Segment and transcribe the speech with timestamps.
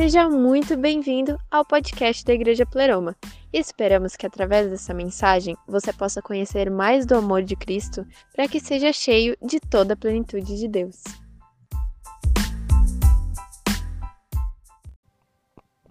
[0.00, 3.14] Seja muito bem-vindo ao podcast da Igreja Pleroma.
[3.52, 8.58] Esperamos que através dessa mensagem você possa conhecer mais do amor de Cristo para que
[8.58, 11.04] seja cheio de toda a plenitude de Deus.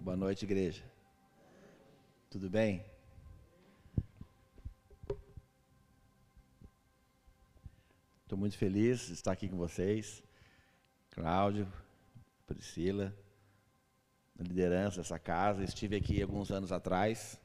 [0.00, 0.82] Boa noite, igreja.
[2.28, 2.84] Tudo bem?
[8.24, 10.20] Estou muito feliz de estar aqui com vocês.
[11.12, 11.72] Cláudio,
[12.44, 13.14] Priscila,
[14.42, 15.62] liderança dessa casa.
[15.62, 17.40] Estive aqui alguns anos atrás.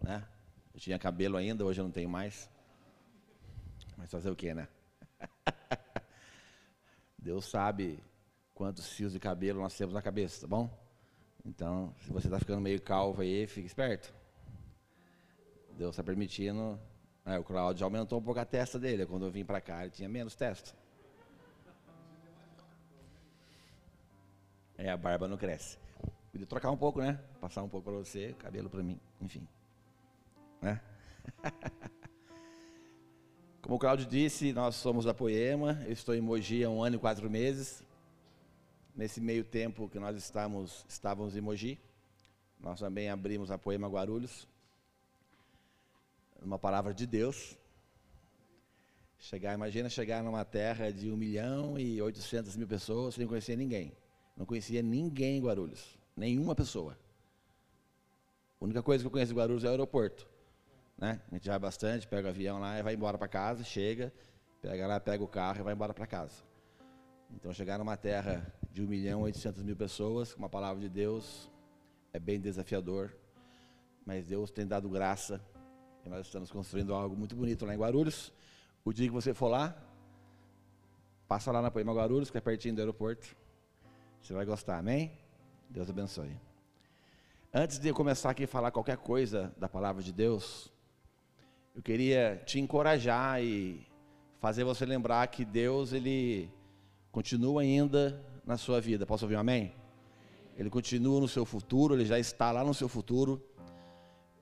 [0.00, 0.26] Né?
[0.72, 2.50] Eu tinha cabelo ainda, hoje eu não tenho mais.
[3.96, 4.68] Mas fazer o quê, né?
[7.18, 8.02] Deus sabe
[8.54, 10.70] quantos fios de cabelo nós temos na cabeça, tá bom?
[11.44, 14.14] Então, se você está ficando meio calvo aí, fique esperto.
[15.76, 16.78] Deus está permitindo.
[17.24, 19.06] É, o Claudio aumentou um pouco a testa dele.
[19.06, 20.74] Quando eu vim para cá, ele tinha menos testa.
[24.76, 25.78] É, a barba não cresce.
[26.30, 27.20] Podia trocar um pouco, né?
[27.40, 29.46] Passar um pouco para você, cabelo para mim, enfim.
[30.60, 30.80] Né?
[33.62, 35.82] Como o Claudio disse, nós somos da Poema.
[35.84, 37.82] Eu estou em Mogi há um ano e quatro meses.
[38.94, 41.78] Nesse meio tempo que nós estamos, estávamos em Mogi,
[42.58, 44.48] nós também abrimos a Poema Guarulhos.
[46.40, 47.58] Uma palavra de Deus.
[49.18, 53.92] Chegar, imagina chegar numa terra de 1 milhão e 800 mil pessoas sem conhecer ninguém.
[54.36, 56.98] Não conhecia ninguém em Guarulhos, nenhuma pessoa.
[58.60, 60.28] A única coisa que eu conheço em Guarulhos é o aeroporto.
[60.96, 61.20] Né?
[61.30, 64.12] A gente vai bastante, pega o avião lá e vai embora para casa, chega,
[64.60, 66.42] pega lá, pega o carro e vai embora para casa.
[67.30, 70.88] Então, chegar numa terra de 1 milhão e 800 mil pessoas, com uma palavra de
[70.88, 71.48] Deus,
[72.12, 73.14] é bem desafiador.
[74.04, 75.40] Mas Deus tem dado graça
[76.04, 78.32] e nós estamos construindo algo muito bonito lá em Guarulhos.
[78.84, 79.76] O dia que você for lá,
[81.28, 83.36] passa lá na Poema Guarulhos, que é pertinho do aeroporto.
[84.20, 85.12] Você vai gostar, amém?
[85.70, 86.34] Deus abençoe.
[87.52, 90.72] Antes de eu começar aqui a falar qualquer coisa da palavra de Deus,
[91.76, 93.86] eu queria te encorajar e
[94.40, 96.50] fazer você lembrar que Deus, Ele
[97.12, 99.04] continua ainda na sua vida.
[99.04, 99.74] Posso ouvir um amém?
[100.56, 103.42] Ele continua no seu futuro, Ele já está lá no seu futuro.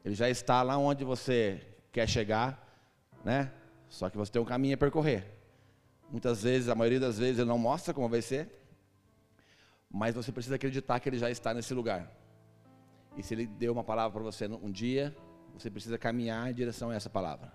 [0.04, 1.60] Ele já está lá onde você
[1.90, 2.80] quer chegar,
[3.24, 3.52] né?
[3.88, 5.26] Só que você tem um caminho a percorrer.
[6.08, 8.65] Muitas vezes, a maioria das vezes, Ele não mostra como vai ser
[9.90, 12.10] mas você precisa acreditar que ele já está nesse lugar.
[13.16, 15.16] E se ele deu uma palavra para você um dia,
[15.54, 17.52] você precisa caminhar em direção a essa palavra.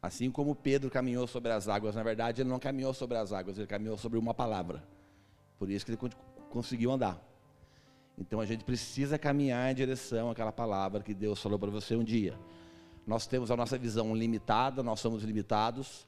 [0.00, 3.58] Assim como Pedro caminhou sobre as águas, na verdade ele não caminhou sobre as águas,
[3.58, 4.82] ele caminhou sobre uma palavra.
[5.58, 5.98] Por isso que ele
[6.50, 7.20] conseguiu andar.
[8.18, 12.04] Então a gente precisa caminhar em direção àquela palavra que Deus falou para você um
[12.04, 12.38] dia.
[13.06, 16.06] Nós temos a nossa visão limitada, nós somos limitados,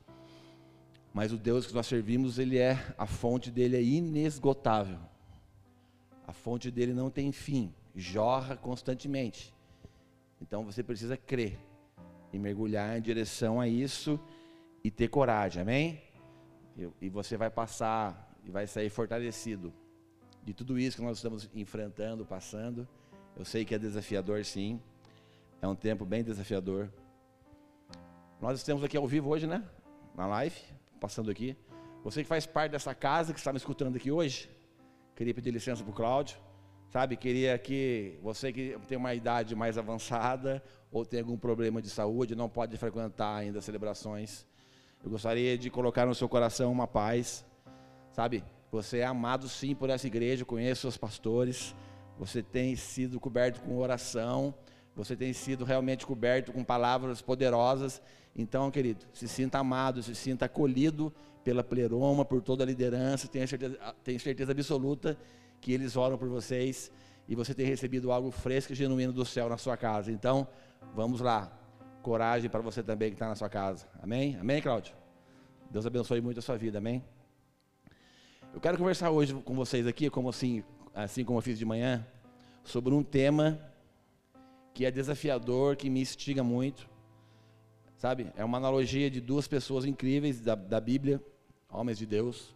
[1.18, 5.00] mas o Deus que nós servimos, ele é a fonte dele é inesgotável.
[6.24, 9.52] A fonte dele não tem fim, jorra constantemente.
[10.40, 11.58] Então você precisa crer
[12.32, 14.20] e mergulhar em direção a isso
[14.84, 16.00] e ter coragem, amém?
[17.00, 19.74] E você vai passar e vai sair fortalecido
[20.44, 22.86] de tudo isso que nós estamos enfrentando, passando.
[23.36, 24.80] Eu sei que é desafiador, sim.
[25.60, 26.88] É um tempo bem desafiador.
[28.40, 29.68] Nós estamos aqui ao vivo hoje, né?
[30.14, 31.56] Na live, passando aqui.
[32.04, 34.48] Você que faz parte dessa casa, que está me escutando aqui hoje,
[35.18, 36.38] Queria pedir licença para o Cláudio.
[36.90, 41.90] Sabe, queria que você que tem uma idade mais avançada ou tem algum problema de
[41.90, 44.46] saúde, não pode frequentar ainda celebrações.
[45.02, 47.44] Eu gostaria de colocar no seu coração uma paz.
[48.12, 51.74] Sabe, você é amado sim por essa igreja, conheço os pastores.
[52.16, 54.54] Você tem sido coberto com oração,
[54.94, 58.00] você tem sido realmente coberto com palavras poderosas.
[58.38, 61.12] Então, querido, se sinta amado, se sinta acolhido
[61.42, 65.18] pela pleroma, por toda a liderança, tenho certeza, tenho certeza absoluta
[65.60, 66.92] que eles oram por vocês
[67.26, 70.12] e você tem recebido algo fresco e genuíno do céu na sua casa.
[70.12, 70.46] Então,
[70.94, 71.52] vamos lá.
[72.00, 73.88] Coragem para você também que está na sua casa.
[74.00, 74.36] Amém?
[74.40, 74.94] Amém, Cláudio?
[75.68, 76.78] Deus abençoe muito a sua vida.
[76.78, 77.02] Amém?
[78.54, 80.62] Eu quero conversar hoje com vocês aqui, como assim,
[80.94, 82.06] assim como eu fiz de manhã,
[82.62, 83.60] sobre um tema
[84.72, 86.88] que é desafiador, que me instiga muito.
[87.98, 88.32] Sabe?
[88.36, 91.20] É uma analogia de duas pessoas incríveis da, da Bíblia,
[91.68, 92.54] homens de Deus.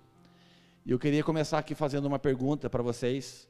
[0.86, 3.48] E eu queria começar aqui fazendo uma pergunta para vocês,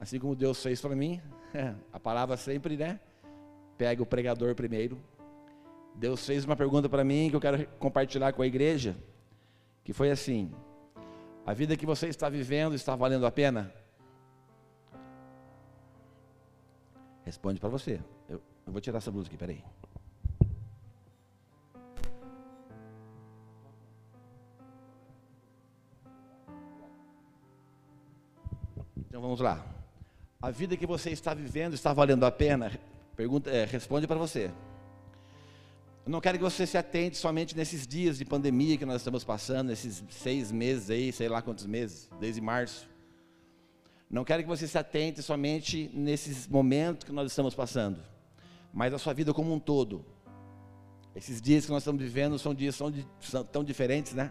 [0.00, 1.20] assim como Deus fez para mim.
[1.92, 3.00] a palavra sempre, né?
[3.76, 4.96] Pega o pregador primeiro.
[5.92, 8.96] Deus fez uma pergunta para mim que eu quero compartilhar com a igreja,
[9.82, 10.52] que foi assim:
[11.44, 13.72] a vida que você está vivendo está valendo a pena?
[17.24, 18.00] Responde para você.
[18.28, 19.64] Eu, eu, vou tirar essa blusa aqui, peraí.
[29.18, 29.66] Então vamos lá.
[30.40, 32.70] A vida que você está vivendo está valendo a pena?
[33.16, 34.52] Pergunta, é, responde para você.
[36.06, 39.24] Eu não quero que você se atente somente nesses dias de pandemia que nós estamos
[39.24, 42.88] passando, nesses seis meses aí, sei lá quantos meses, desde março.
[44.08, 48.00] Não quero que você se atente somente nesses momentos que nós estamos passando,
[48.72, 50.06] mas a sua vida como um todo.
[51.12, 54.30] Esses dias que nós estamos vivendo são dias são, são tão diferentes, né?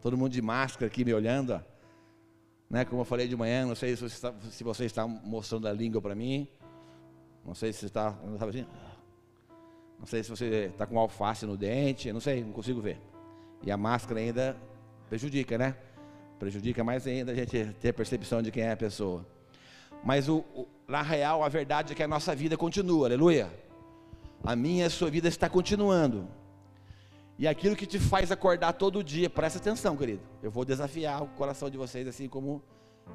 [0.00, 1.73] Todo mundo de máscara aqui me olhando, ó.
[2.74, 2.84] Né?
[2.84, 5.72] Como eu falei de manhã, não sei se você está, se você está mostrando a
[5.72, 6.48] língua para mim,
[7.46, 8.08] não sei se está,
[8.48, 8.66] assim.
[9.96, 12.98] Não sei se você está com alface no dente, não sei, não consigo ver.
[13.62, 14.56] E a máscara ainda
[15.08, 15.76] prejudica, né?
[16.36, 19.24] Prejudica mais ainda a gente ter percepção de quem é a pessoa.
[20.02, 23.52] Mas o, o, na real, a verdade é que a nossa vida continua, aleluia.
[24.42, 26.26] A minha e a sua vida está continuando.
[27.38, 30.22] E aquilo que te faz acordar todo dia, presta atenção, querido.
[30.42, 32.62] Eu vou desafiar o coração de vocês, assim como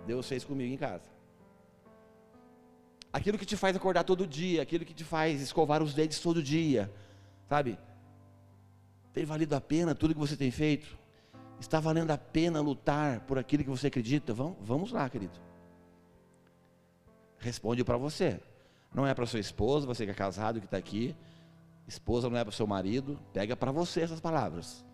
[0.06, 1.10] Deus fez comigo em casa.
[3.12, 6.44] Aquilo que te faz acordar todo dia, aquilo que te faz escovar os dentes todo
[6.44, 6.92] dia,
[7.48, 7.80] sabe?
[9.14, 10.98] Tem valido a pena tudo que você tem feito?
[11.60, 14.34] Está valendo a pena lutar por aquilo que você acredita?
[14.34, 15.40] Vamos, vamos lá, querido.
[17.40, 18.40] Responde para você.
[18.94, 21.16] Não é para sua esposa, você que é casado, que está aqui.
[21.90, 23.20] Esposa não é para seu marido.
[23.34, 24.86] Pega para você essas palavras.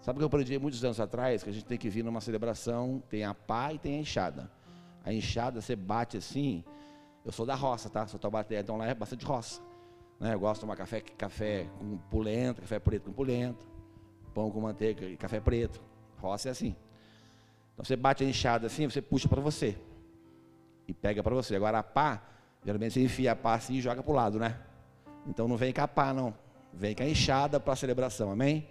[0.00, 1.42] Sabe o que eu aprendi muitos anos atrás?
[1.42, 4.50] Que a gente tem que vir numa celebração, tem a pá e tem a enxada.
[5.02, 6.62] A enxada você bate assim.
[7.24, 8.06] Eu sou da roça, tá?
[8.06, 9.62] Sou Taubaté, então lá é bastante roça.
[10.20, 10.34] Né?
[10.34, 13.74] Eu gosto de tomar café, café com polenta, café preto com polenta
[14.34, 15.80] pão com manteiga e café preto.
[16.18, 16.76] Roça é assim.
[17.72, 19.78] Então você bate a enxada assim, você puxa para você.
[20.86, 21.54] E pega para você.
[21.54, 22.22] Agora a pá,
[22.64, 24.58] geralmente você enfia a pá assim e joga para o lado, né?
[25.26, 26.34] Então não vem pá, não.
[26.72, 28.68] Vem com a enxada para a celebração, amém?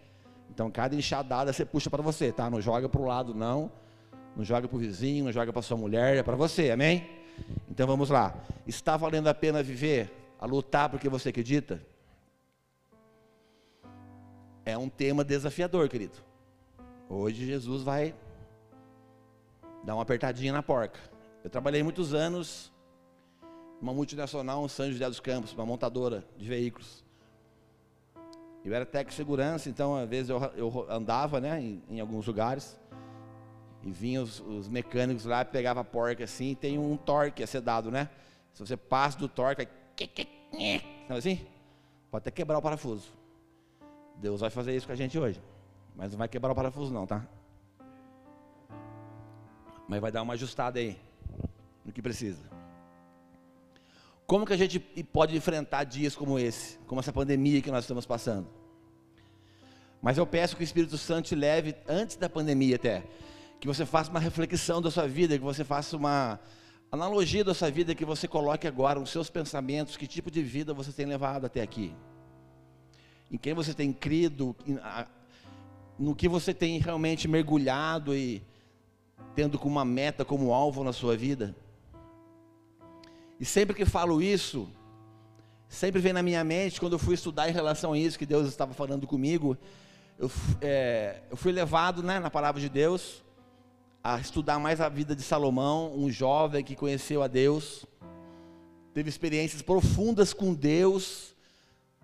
[0.49, 2.49] Então cada enxadada você puxa para você, tá?
[2.49, 3.71] Não joga para o lado, não.
[4.35, 7.07] Não joga para o vizinho, não joga para sua mulher, é para você, amém?
[7.69, 8.35] Então vamos lá.
[8.67, 11.79] Está valendo a pena viver, a lutar porque você acredita?
[14.65, 16.17] é um tema desafiador, querido.
[17.09, 18.15] Hoje Jesus vai
[19.83, 20.99] dar uma apertadinha na porca.
[21.43, 22.71] Eu trabalhei muitos anos
[23.83, 27.03] numa multinacional em São José dos Campos, uma montadora de veículos.
[28.63, 32.25] Eu era técnico de segurança, então às vezes eu, eu andava né, em, em, alguns
[32.25, 32.79] lugares
[33.83, 37.47] e vinham os, os, mecânicos lá, pegava a porca assim, e tem um torque a
[37.47, 38.09] ser dado, né?
[38.53, 41.45] Se você passa do torque, aí, sabe assim?
[42.09, 43.11] Pode até quebrar o parafuso.
[44.15, 45.41] Deus vai fazer isso com a gente hoje.
[45.93, 47.27] Mas não vai quebrar o parafuso não, tá?
[49.89, 50.97] Mas vai dar uma ajustada aí
[51.83, 52.52] no que precisa.
[54.33, 58.03] Como que a gente pode enfrentar dias como esse, como essa pandemia que nós estamos
[58.03, 58.47] passando?
[60.01, 63.03] Mas eu peço que o Espírito Santo te leve antes da pandemia até,
[63.59, 66.39] que você faça uma reflexão da sua vida, que você faça uma
[66.91, 70.73] analogia da sua vida, que você coloque agora os seus pensamentos, que tipo de vida
[70.73, 71.95] você tem levado até aqui
[73.31, 74.55] em quem você tem crido,
[75.99, 78.41] no que você tem realmente mergulhado e
[79.35, 81.55] tendo como uma meta, como alvo na sua vida.
[83.39, 84.69] E sempre que falo isso,
[85.67, 88.47] sempre vem na minha mente, quando eu fui estudar em relação a isso, que Deus
[88.47, 89.57] estava falando comigo,
[90.17, 90.31] eu,
[90.61, 93.23] é, eu fui levado né, na palavra de Deus
[94.03, 97.85] a estudar mais a vida de Salomão, um jovem que conheceu a Deus,
[98.93, 101.33] teve experiências profundas com Deus,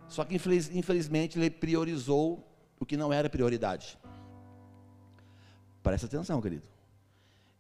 [0.08, 2.48] só que infeliz, infelizmente ele priorizou
[2.80, 4.00] o que não era prioridade.
[5.84, 6.68] Presta atenção, querido.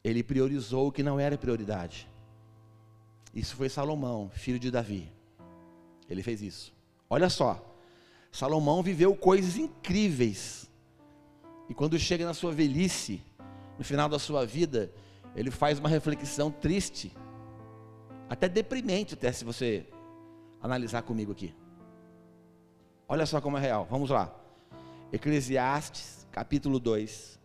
[0.03, 2.07] Ele priorizou o que não era prioridade.
[3.33, 5.11] Isso foi Salomão, filho de Davi.
[6.09, 6.73] Ele fez isso.
[7.09, 7.65] Olha só.
[8.31, 10.69] Salomão viveu coisas incríveis.
[11.67, 13.21] E quando chega na sua velhice,
[13.77, 14.91] no final da sua vida,
[15.35, 17.15] ele faz uma reflexão triste,
[18.27, 19.85] até deprimente, até se você
[20.61, 21.53] analisar comigo aqui.
[23.07, 23.87] Olha só como é real.
[23.89, 24.35] Vamos lá.
[25.11, 27.39] Eclesiastes, capítulo 2,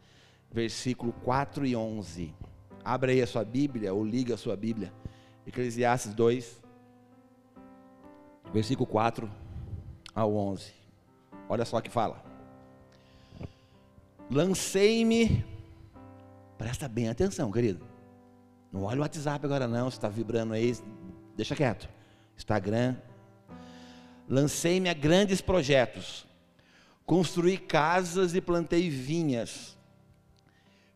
[0.50, 2.34] versículo 4 e 11.
[2.84, 4.92] Abra aí a sua Bíblia ou liga a sua Bíblia.
[5.46, 6.62] Eclesiastes 2,
[8.52, 9.30] versículo 4
[10.14, 10.72] ao 11.
[11.48, 12.22] Olha só o que fala.
[14.30, 15.44] Lancei-me,
[16.56, 17.86] presta bem atenção, querido.
[18.72, 20.76] Não olha o WhatsApp agora não, está vibrando aí,
[21.36, 21.88] deixa quieto.
[22.36, 22.96] Instagram,
[24.28, 26.26] Lancei-me a grandes projetos.
[27.04, 29.76] Construí casas e plantei vinhas.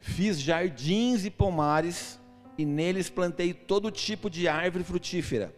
[0.01, 2.19] Fiz jardins e pomares
[2.59, 5.55] e neles plantei todo tipo de árvore frutífera.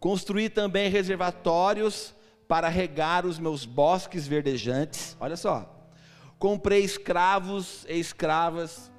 [0.00, 2.12] Construí também reservatórios
[2.48, 5.16] para regar os meus bosques verdejantes.
[5.20, 5.88] Olha só.
[6.40, 8.90] Comprei escravos e escravas.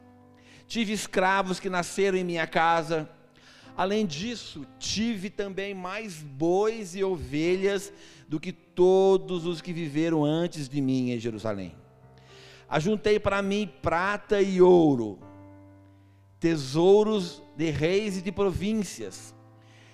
[0.65, 3.09] tive escravos que nasceram em minha casa.
[3.75, 7.91] Além disso, tive também mais bois e ovelhas
[8.29, 11.75] do que todos os que viveram antes de mim em Jerusalém.
[12.69, 15.19] Ajuntei para mim prata e ouro,
[16.43, 19.33] tesouros de reis e de províncias.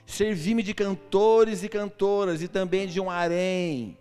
[0.03, 3.95] Servi-me de cantores e cantoras e também de um harém,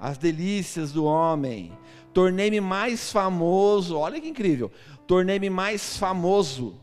[0.00, 1.70] as delícias do homem.
[2.12, 4.72] Tornei-me mais famoso, olha que incrível,
[5.06, 6.74] tornei-me mais famoso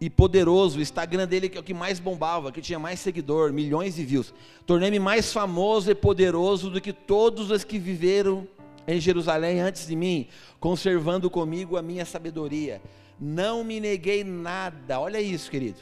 [0.00, 0.78] e poderoso.
[0.78, 4.32] O Instagram dele é o que mais bombava, que tinha mais seguidor, milhões de views.
[4.64, 8.48] Tornei-me mais famoso e poderoso do que todos os que viveram
[8.86, 10.28] em Jerusalém antes de mim,
[10.60, 12.80] conservando comigo a minha sabedoria.
[13.18, 15.00] Não me neguei nada.
[15.00, 15.80] Olha isso, querido.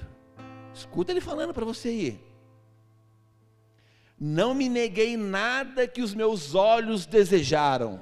[0.73, 2.21] Escuta ele falando para você aí.
[4.19, 8.01] Não me neguei nada que os meus olhos desejaram.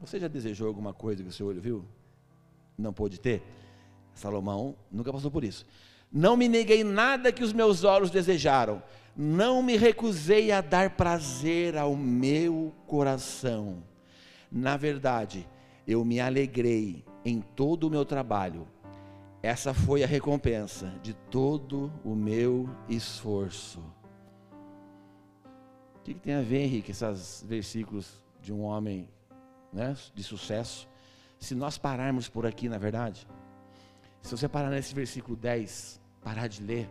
[0.00, 1.84] Você já desejou alguma coisa que o seu olho viu?
[2.76, 3.42] Não pôde ter?
[4.14, 5.66] Salomão nunca passou por isso.
[6.10, 8.82] Não me neguei nada que os meus olhos desejaram.
[9.16, 13.82] Não me recusei a dar prazer ao meu coração.
[14.50, 15.48] Na verdade,
[15.86, 18.66] eu me alegrei em todo o meu trabalho.
[19.42, 23.80] Essa foi a recompensa de todo o meu esforço.
[25.96, 29.08] O que, tem a ver, Henrique, esses versículos de um homem
[29.72, 30.88] né, de sucesso?
[31.38, 33.26] Se nós pararmos por aqui, na verdade,
[34.22, 36.88] se você parar nesse versículo 10, parar de ler,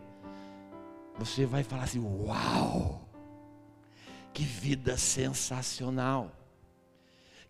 [1.18, 3.08] você vai falar assim: Uau!
[4.32, 6.32] Que vida sensacional!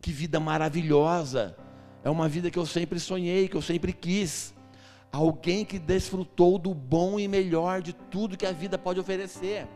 [0.00, 1.56] Que vida maravilhosa!
[2.02, 4.54] É uma vida que eu sempre sonhei, que eu sempre quis.
[5.10, 9.66] Alguém que desfrutou do bom e melhor de tudo que a vida pode oferecer.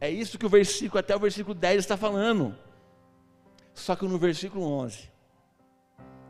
[0.00, 2.54] É isso que o versículo, até o versículo 10 está falando.
[3.74, 5.10] Só que no versículo 11,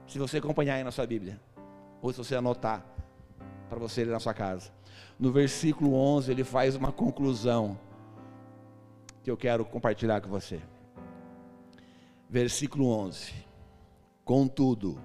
[0.07, 1.41] se você acompanhar aí na sua Bíblia,
[2.01, 2.85] ou se você anotar
[3.69, 4.76] para você ler na sua casa.
[5.19, 7.79] No versículo 11, ele faz uma conclusão
[9.23, 10.61] que eu quero compartilhar com você.
[12.29, 13.33] Versículo 11:
[14.25, 15.01] Contudo,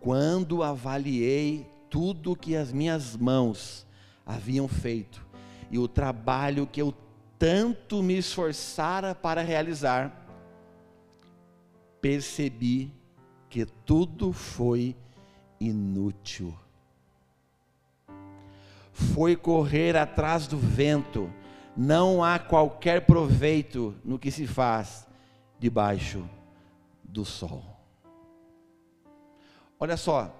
[0.00, 3.86] quando avaliei tudo que as minhas mãos
[4.24, 5.26] haviam feito
[5.70, 6.94] e o trabalho que eu
[7.38, 10.26] tanto me esforçara para realizar,
[12.00, 12.92] percebi
[13.48, 14.94] que tudo foi
[15.58, 16.54] inútil.
[19.14, 21.32] Foi correr atrás do vento,
[21.76, 25.06] não há qualquer proveito no que se faz
[25.58, 26.28] debaixo
[27.02, 27.64] do sol.
[29.78, 30.34] Olha só,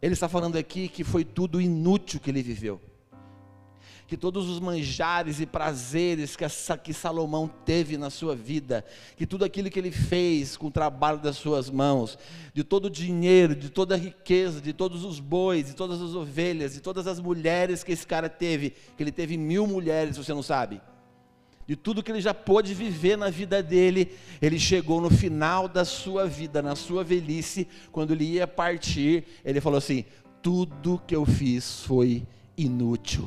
[0.00, 2.80] ele está falando aqui que foi tudo inútil que ele viveu
[4.06, 6.44] que todos os manjares e prazeres que,
[6.82, 8.84] que Salomão teve na sua vida,
[9.16, 12.18] que tudo aquilo que ele fez com o trabalho das suas mãos,
[12.52, 16.14] de todo o dinheiro, de toda a riqueza, de todos os bois, de todas as
[16.14, 20.34] ovelhas, de todas as mulheres que esse cara teve, que ele teve mil mulheres, você
[20.34, 20.80] não sabe?
[21.66, 25.82] De tudo que ele já pôde viver na vida dele, ele chegou no final da
[25.82, 30.04] sua vida, na sua velhice, quando ele ia partir, ele falou assim:
[30.42, 33.26] tudo que eu fiz foi inútil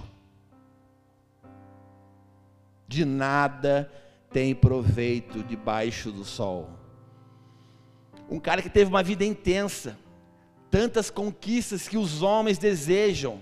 [2.87, 3.91] de nada
[4.31, 6.69] tem proveito debaixo do sol.
[8.29, 9.97] Um cara que teve uma vida intensa,
[10.69, 13.41] tantas conquistas que os homens desejam.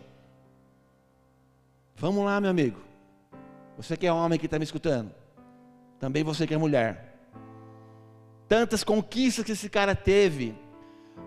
[1.95, 2.79] Vamos lá, meu amigo.
[3.77, 5.11] Você que é homem que está me escutando,
[5.99, 7.17] também você que é mulher.
[8.47, 10.55] Tantas conquistas que esse cara teve,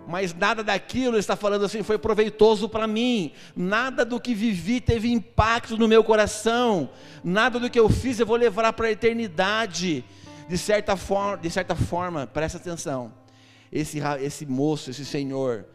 [0.07, 4.81] mas nada daquilo, ele está falando assim, foi proveitoso para mim, nada do que vivi
[4.81, 6.89] teve impacto no meu coração,
[7.23, 10.03] nada do que eu fiz eu vou levar para a eternidade,
[10.47, 13.13] de certa forma, de certa forma, presta atenção,
[13.71, 15.67] esse, esse moço, esse senhor,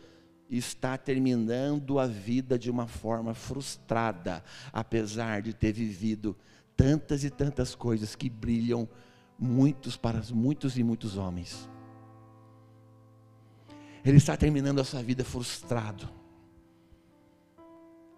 [0.50, 4.42] está terminando a vida de uma forma frustrada,
[4.72, 6.36] apesar de ter vivido
[6.76, 8.88] tantas e tantas coisas que brilham
[9.38, 11.68] muitos para muitos e muitos homens.
[14.04, 16.08] Ele está terminando a sua vida frustrado.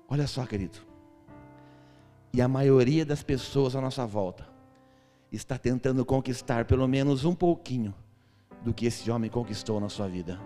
[0.09, 0.79] Olha só, querido.
[2.33, 4.47] E a maioria das pessoas à nossa volta
[5.31, 7.95] está tentando conquistar pelo menos um pouquinho
[8.63, 10.41] do que esse homem conquistou na sua vida.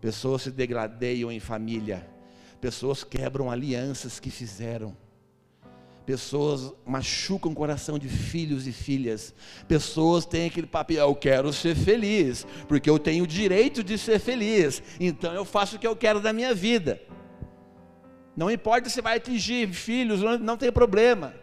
[0.00, 2.08] Pessoas se degradeiam em família,
[2.60, 4.96] pessoas quebram alianças que fizeram
[6.08, 9.34] Pessoas machucam o coração de filhos e filhas.
[9.68, 14.18] Pessoas têm aquele papel, eu quero ser feliz, porque eu tenho o direito de ser
[14.18, 14.82] feliz.
[14.98, 16.98] Então eu faço o que eu quero da minha vida.
[18.34, 21.34] Não importa se vai atingir filhos, não, não tem problema.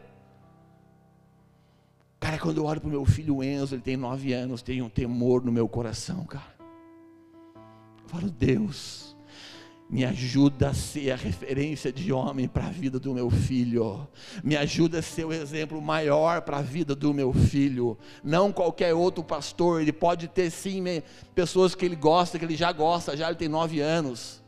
[2.19, 4.89] Cara, quando eu olho para o meu filho Enzo, ele tem nove anos, tem um
[4.89, 6.55] temor no meu coração, cara.
[8.01, 9.14] Eu falo, Deus,
[9.89, 14.07] me ajuda a ser a referência de homem para a vida do meu filho.
[14.43, 17.97] Me ajuda a ser o exemplo maior para a vida do meu filho.
[18.23, 19.81] Não qualquer outro pastor.
[19.81, 20.83] Ele pode ter sim
[21.35, 24.43] pessoas que ele gosta, que ele já gosta, já ele tem nove anos.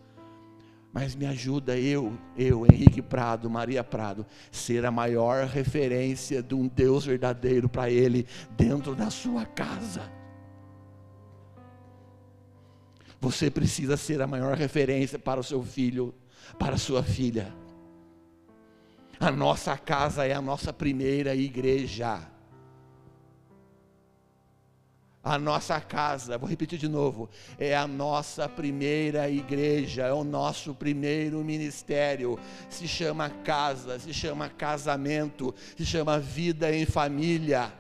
[0.92, 6.68] Mas me ajuda eu, eu, Henrique Prado, Maria Prado, ser a maior referência de um
[6.68, 8.26] Deus verdadeiro para ele
[8.58, 10.17] dentro da sua casa.
[13.20, 16.14] Você precisa ser a maior referência para o seu filho,
[16.60, 17.54] para a sua filha.
[19.20, 22.22] A nossa casa é a nossa primeira igreja.
[25.24, 30.74] A nossa casa, vou repetir de novo, é a nossa primeira igreja, é o nosso
[30.74, 32.40] primeiro ministério.
[32.70, 37.74] Se chama casa, se chama casamento, se chama vida em família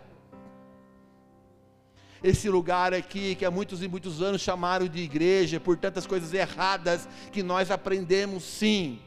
[2.27, 6.34] esse lugar aqui que há muitos e muitos anos chamaram de igreja por tantas coisas
[6.34, 9.00] erradas que nós aprendemos sim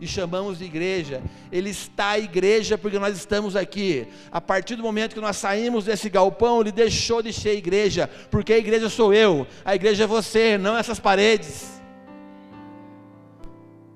[0.00, 1.22] e chamamos de igreja.
[1.52, 4.06] Ele está a igreja porque nós estamos aqui.
[4.30, 8.52] A partir do momento que nós saímos desse galpão, ele deixou de ser igreja, porque
[8.52, 11.70] a igreja sou eu, a igreja é você, não essas paredes.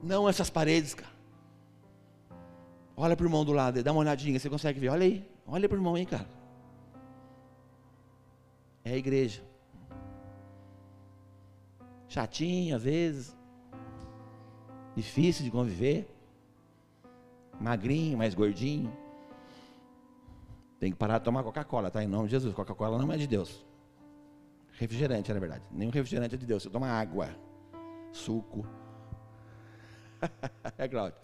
[0.02, 1.18] Não essas paredes, cara.
[2.96, 4.88] Olha para o irmão do lado, dá uma olhadinha, você consegue ver?
[4.88, 6.37] Olha aí, olha para o irmão aí, cara
[8.88, 9.42] é a igreja.
[12.08, 13.36] Chatinho às vezes,
[14.96, 16.08] difícil de conviver,
[17.60, 18.92] magrinho, mais gordinho.
[20.80, 22.02] Tem que parar de tomar Coca-Cola, tá?
[22.02, 22.54] Em nome de Jesus.
[22.54, 23.66] Coca-Cola não é de Deus.
[24.72, 25.64] Refrigerante, na verdade.
[25.72, 26.62] Nenhum refrigerante é de Deus.
[26.62, 27.28] Você toma água,
[28.12, 28.64] suco.
[30.78, 31.18] é Cláudio.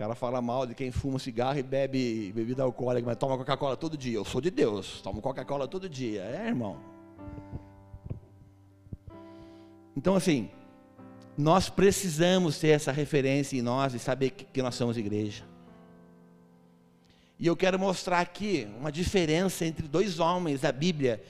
[0.00, 3.76] Os caras falam mal de quem fuma cigarro e bebe bebida alcoólica, mas toma Coca-Cola
[3.76, 4.16] todo dia.
[4.16, 6.22] Eu sou de Deus, tomo Coca-Cola todo dia.
[6.22, 6.78] É, irmão.
[9.94, 10.48] Então, assim,
[11.36, 15.44] nós precisamos ter essa referência em nós e saber que nós somos igreja.
[17.38, 21.22] E eu quero mostrar aqui uma diferença entre dois homens da Bíblia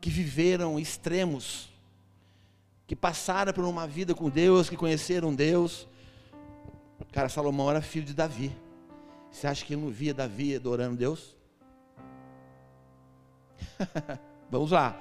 [0.00, 1.68] que viveram extremos,
[2.84, 5.86] que passaram por uma vida com Deus, que conheceram Deus,
[7.12, 8.54] Cara, Salomão era filho de Davi.
[9.30, 11.36] Você acha que ele não via Davi adorando Deus?
[14.50, 14.98] Vamos lá.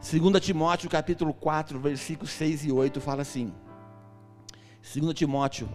[0.00, 3.52] 2 Timóteo capítulo 4, versículos 6 e 8 fala assim.
[4.94, 5.68] 2 Timóteo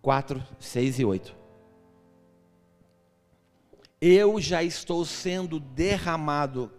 [0.00, 1.36] 4, 6 e 8.
[4.00, 6.72] Eu já estou sendo derramado.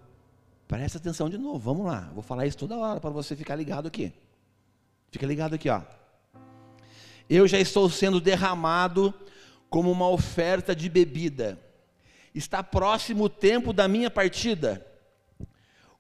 [0.68, 2.12] Presta atenção de novo, vamos lá.
[2.14, 4.14] Vou falar isso toda hora para você ficar ligado aqui.
[5.12, 5.82] Fica ligado aqui, ó
[7.30, 9.14] eu já estou sendo derramado
[9.70, 11.60] como uma oferta de bebida.
[12.34, 14.86] Está próximo o tempo da minha partida.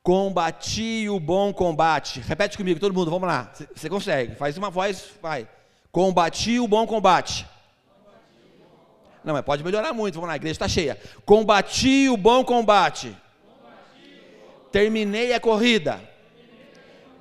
[0.01, 2.19] Combati o bom combate.
[2.19, 3.53] Repete comigo, todo mundo, vamos lá.
[3.73, 5.47] Você consegue, faz uma voz, vai.
[5.91, 7.47] Combati o bom combate.
[9.23, 10.99] Não, mas pode melhorar muito, vamos lá, a igreja está cheia.
[11.25, 13.15] Combati o bom combate.
[14.71, 16.01] Terminei a corrida.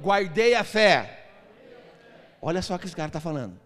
[0.00, 1.28] Guardei a fé.
[2.40, 3.61] Olha só o que esse cara está falando.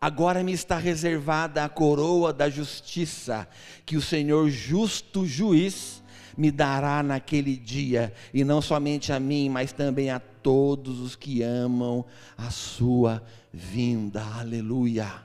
[0.00, 3.48] Agora me está reservada a coroa da justiça,
[3.84, 6.02] que o Senhor justo juiz
[6.36, 11.42] me dará naquele dia, e não somente a mim, mas também a todos os que
[11.42, 12.04] amam
[12.36, 14.22] a sua vinda.
[14.22, 15.22] Aleluia.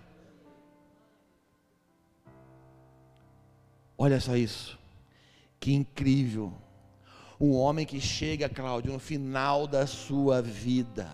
[3.97, 4.79] Olha só isso.
[5.59, 6.53] Que incrível.
[7.39, 11.07] Um homem que chega, Cláudio, no final da sua vida,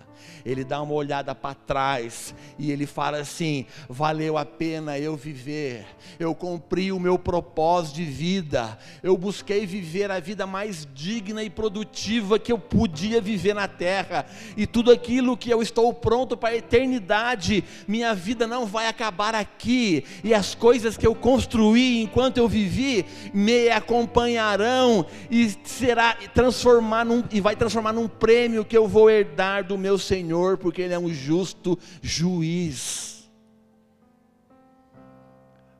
[0.45, 5.85] ele dá uma olhada para trás e ele fala assim: valeu a pena eu viver,
[6.19, 11.49] eu cumpri o meu propósito de vida, eu busquei viver a vida mais digna e
[11.49, 14.25] produtiva que eu podia viver na terra,
[14.55, 19.35] e tudo aquilo que eu estou pronto para a eternidade, minha vida não vai acabar
[19.35, 27.05] aqui, e as coisas que eu construí enquanto eu vivi me acompanharão e será transformar
[27.05, 30.93] num, e vai transformar num prêmio que eu vou herdar do meu Senhor, porque Ele
[30.93, 33.29] é um justo juiz.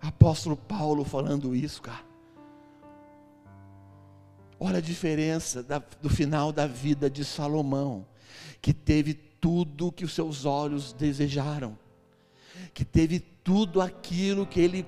[0.02, 2.06] Apóstolo Paulo falando isso, cara.
[4.60, 8.06] Olha a diferença da, do final da vida de Salomão,
[8.62, 11.78] que teve tudo que os seus olhos desejaram,
[12.74, 14.86] que teve tudo aquilo que ele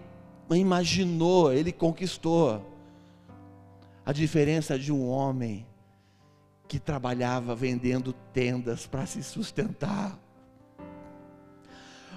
[0.49, 2.65] imaginou, ele conquistou
[4.05, 5.67] a diferença de um homem
[6.69, 10.15] que trabalhava vendendo tendas para se sustentar.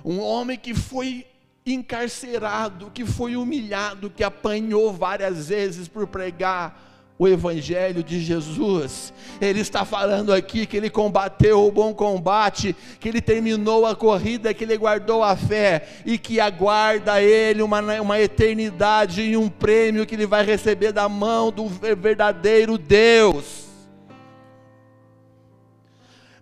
[0.05, 1.27] Um homem que foi
[1.65, 9.15] encarcerado, que foi humilhado, que apanhou várias vezes por pregar o Evangelho de Jesus.
[9.41, 14.53] Ele está falando aqui que ele combateu o bom combate, que ele terminou a corrida,
[14.53, 20.05] que ele guardou a fé e que aguarda ele uma, uma eternidade e um prêmio
[20.05, 23.72] que ele vai receber da mão do verdadeiro Deus.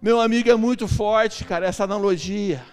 [0.03, 2.65] Meu amigo, é muito forte, cara, essa analogia.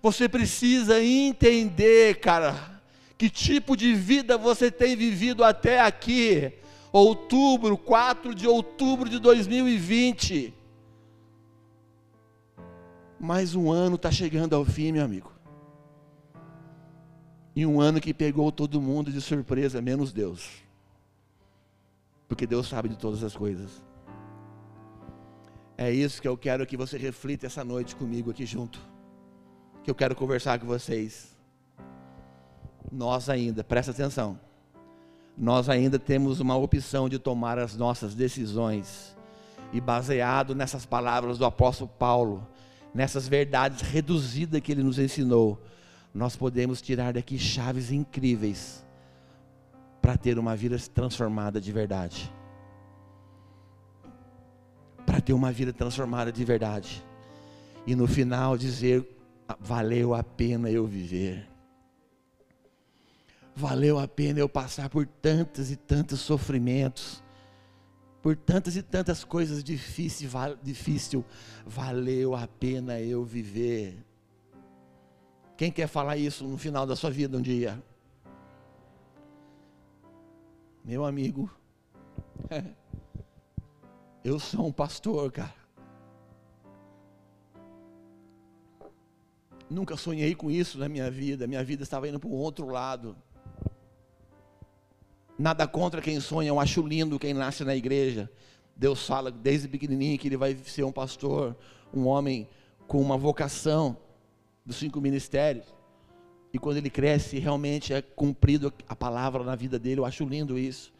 [0.00, 2.80] Você precisa entender, cara,
[3.16, 6.52] que tipo de vida você tem vivido até aqui
[6.92, 10.54] outubro, 4 de outubro de 2020.
[13.18, 15.32] Mais um ano está chegando ao fim, meu amigo.
[17.56, 20.48] E um ano que pegou todo mundo de surpresa, menos Deus.
[22.28, 23.87] Porque Deus sabe de todas as coisas.
[25.78, 28.78] É isso que eu quero que você reflita essa noite comigo aqui junto.
[29.82, 31.34] Que eu quero conversar com vocês.
[32.92, 34.38] Nós ainda, presta atenção
[35.38, 39.16] nós ainda temos uma opção de tomar as nossas decisões.
[39.72, 42.46] E baseado nessas palavras do apóstolo Paulo,
[42.92, 45.62] nessas verdades reduzidas que ele nos ensinou,
[46.12, 48.84] nós podemos tirar daqui chaves incríveis
[50.02, 52.32] para ter uma vida transformada de verdade.
[55.28, 57.04] Ter uma vida transformada de verdade.
[57.86, 59.06] E no final dizer:
[59.60, 61.46] valeu a pena eu viver
[63.58, 67.22] valeu a pena eu passar por tantos e tantos sofrimentos,
[68.22, 70.30] por tantas e tantas coisas difíceis,
[70.62, 71.24] difícil,
[71.66, 73.98] valeu a pena eu viver.
[75.56, 77.82] Quem quer falar isso no final da sua vida um dia?
[80.84, 81.50] Meu amigo,
[84.28, 85.54] eu sou um pastor, cara.
[89.70, 93.16] Nunca sonhei com isso na minha vida, minha vida estava indo para um outro lado.
[95.38, 98.30] Nada contra quem sonha, eu acho lindo quem nasce na igreja.
[98.74, 101.56] Deus fala desde pequenininho que ele vai ser um pastor,
[101.92, 102.48] um homem
[102.86, 103.96] com uma vocação
[104.64, 105.66] dos cinco ministérios.
[106.52, 110.00] E quando ele cresce, realmente é cumprido a palavra na vida dele.
[110.00, 110.92] Eu acho lindo isso.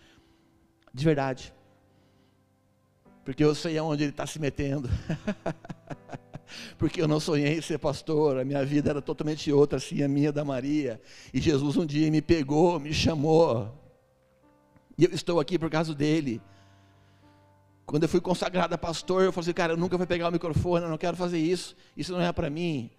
[0.93, 1.55] De verdade.
[3.29, 4.89] Porque eu sei aonde ele está se metendo.
[6.79, 10.33] Porque eu não sonhei ser pastor, a minha vida era totalmente outra, assim, a minha
[10.33, 10.99] da Maria.
[11.35, 13.71] E Jesus um dia me pegou, me chamou
[14.97, 16.41] e eu estou aqui por causa dele.
[17.85, 20.33] Quando eu fui consagrado a pastor, eu falei assim, cara, eu nunca vou pegar o
[20.33, 22.91] microfone, eu não quero fazer isso, isso não é para mim.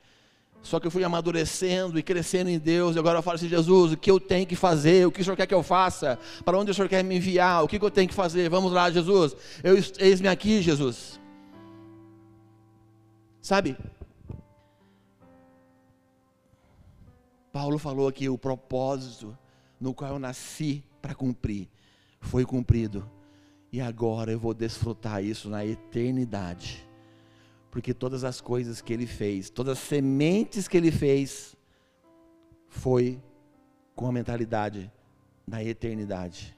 [0.61, 3.93] Só que eu fui amadurecendo e crescendo em Deus, e agora eu falo assim, Jesus,
[3.93, 5.07] o que eu tenho que fazer?
[5.07, 6.19] O que o Senhor quer que eu faça?
[6.43, 7.63] Para onde o Senhor quer me enviar?
[7.63, 8.49] O que eu tenho que fazer?
[8.49, 9.35] Vamos lá, Jesus.
[9.63, 11.19] Eu eis-me aqui, Jesus.
[13.41, 13.77] Sabe?
[17.51, 19.35] Paulo falou aqui o propósito
[19.79, 21.67] no qual eu nasci para cumprir
[22.21, 23.09] foi cumprido.
[23.71, 26.87] E agora eu vou desfrutar isso na eternidade.
[27.71, 31.55] Porque todas as coisas que ele fez, todas as sementes que ele fez,
[32.67, 33.21] foi
[33.95, 34.91] com a mentalidade
[35.47, 36.57] da eternidade.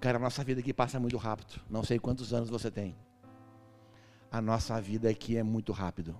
[0.00, 1.60] Cara, a nossa vida aqui passa muito rápido.
[1.70, 2.94] Não sei quantos anos você tem.
[4.30, 6.14] A nossa vida aqui é muito rápido.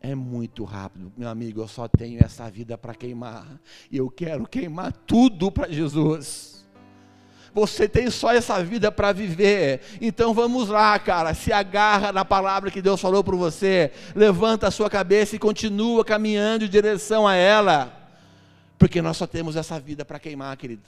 [0.00, 1.60] É muito rápido, meu amigo.
[1.60, 3.60] Eu só tenho essa vida para queimar.
[3.90, 6.63] E eu quero queimar tudo para Jesus.
[7.54, 9.80] Você tem só essa vida para viver.
[10.00, 11.32] Então vamos lá, cara.
[11.34, 13.92] Se agarra na palavra que Deus falou para você.
[14.14, 17.96] Levanta a sua cabeça e continua caminhando em direção a ela.
[18.76, 20.82] Porque nós só temos essa vida para queimar, querido.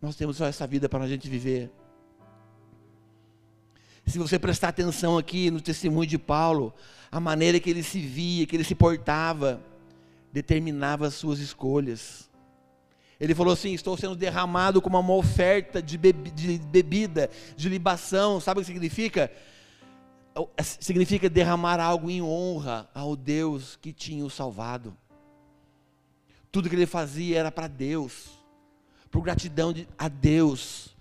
[0.00, 1.70] Nós temos só essa vida para a gente viver.
[4.06, 6.72] Se você prestar atenção aqui no testemunho de Paulo,
[7.12, 9.60] a maneira que ele se via, que ele se portava,
[10.32, 12.25] determinava as suas escolhas.
[13.18, 18.40] Ele falou assim: Estou sendo derramado como uma oferta de, bebi de bebida, de libação.
[18.40, 19.30] Sabe o que significa?
[20.56, 24.94] É, significa derramar algo em honra ao Deus que tinha o salvado.
[26.52, 28.38] Tudo que ele fazia era para Deus,
[29.10, 30.94] por gratidão de, a Deus,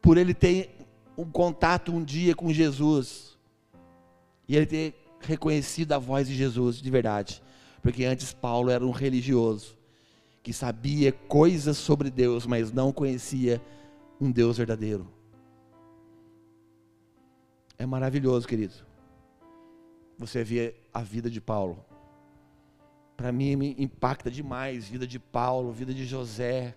[0.00, 0.76] por ele ter
[1.16, 3.36] um contato um dia com Jesus.
[4.46, 7.42] E ele ter reconhecido a voz de Jesus de verdade.
[7.82, 9.76] Porque antes Paulo era um religioso
[10.44, 13.62] que sabia coisas sobre Deus, mas não conhecia
[14.20, 15.10] um Deus verdadeiro.
[17.78, 18.74] É maravilhoso, querido.
[20.18, 21.82] Você vê a vida de Paulo.
[23.16, 26.76] Para mim me impacta demais vida de Paulo, vida de José,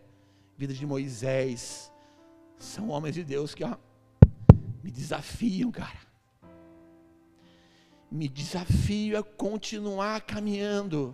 [0.57, 1.91] vida de Moisés.
[2.57, 3.75] São homens de Deus que ó,
[4.81, 6.07] me desafiam, cara.
[8.09, 11.13] me desafio a continuar caminhando,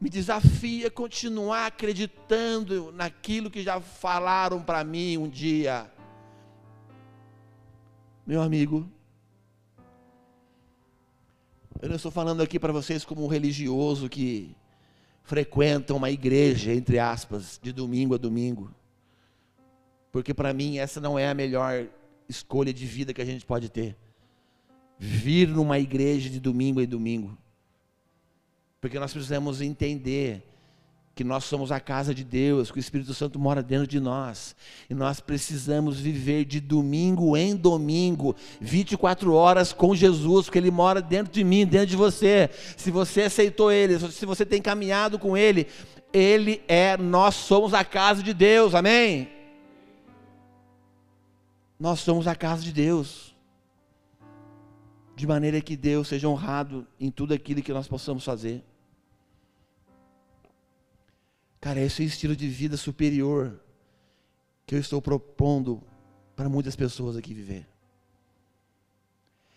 [0.00, 5.90] me desafio a continuar acreditando naquilo que já falaram para mim um dia.
[8.26, 8.88] Meu amigo,
[11.80, 14.56] eu não estou falando aqui para vocês como um religioso que
[15.22, 18.70] frequenta uma igreja, entre aspas, de domingo a domingo.
[20.10, 21.86] Porque para mim essa não é a melhor
[22.28, 23.96] escolha de vida que a gente pode ter.
[24.98, 27.36] Vir numa igreja de domingo em domingo.
[28.84, 30.46] Porque nós precisamos entender
[31.14, 34.54] que nós somos a casa de Deus, que o Espírito Santo mora dentro de nós.
[34.90, 41.00] E nós precisamos viver de domingo em domingo, 24 horas com Jesus, porque Ele mora
[41.00, 42.50] dentro de mim, dentro de você.
[42.76, 45.66] Se você aceitou Ele, se você tem caminhado com Ele,
[46.12, 49.30] Ele é, nós somos a casa de Deus, amém?
[51.80, 53.34] Nós somos a casa de Deus.
[55.16, 58.62] De maneira que Deus seja honrado em tudo aquilo que nós possamos fazer.
[61.64, 63.58] Cara, esse é o estilo de vida superior
[64.66, 65.82] que eu estou propondo
[66.36, 67.66] para muitas pessoas aqui viver.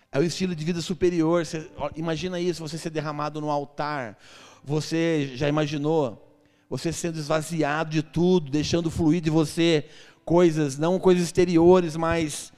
[0.10, 1.46] É o estilo de vida superior.
[1.46, 4.18] Você, imagina isso, você ser derramado no altar.
[4.64, 6.34] Você já imaginou
[6.70, 9.90] você sendo esvaziado de tudo, deixando fluir de você
[10.24, 12.54] coisas, não coisas exteriores, mas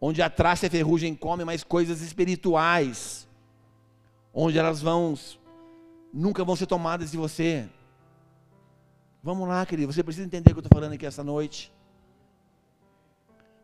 [0.00, 3.28] onde a traça e a ferrugem come, mas coisas espirituais,
[4.34, 5.16] onde elas vão
[6.12, 7.68] nunca vão ser tomadas de você.
[9.22, 9.92] Vamos lá, querido.
[9.92, 11.72] Você precisa entender o que eu estou falando aqui essa noite.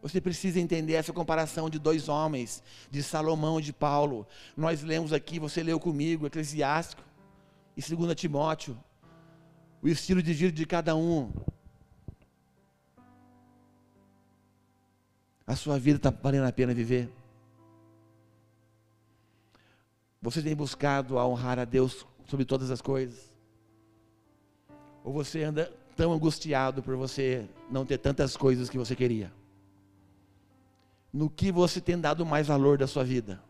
[0.01, 4.27] Você precisa entender essa comparação de dois homens, de Salomão e de Paulo.
[4.57, 7.03] Nós lemos aqui, você leu comigo, Eclesiástico
[7.77, 8.79] e 2 Timóteo,
[9.83, 11.33] o estilo de vida de cada um.
[15.44, 17.11] A sua vida está valendo a pena viver?
[20.23, 23.28] Você tem buscado honrar a Deus sobre todas as coisas?
[25.05, 29.33] Ou você anda tão angustiado por você não ter tantas coisas que você queria?
[31.13, 33.43] No que você tem dado mais valor da sua vida?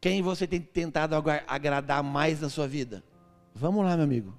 [0.00, 1.14] Quem você tem tentado
[1.46, 3.02] agradar mais na sua vida?
[3.54, 4.34] Vamos lá, meu amigo.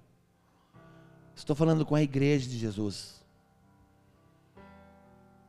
[1.35, 3.19] Estou falando com a igreja de Jesus.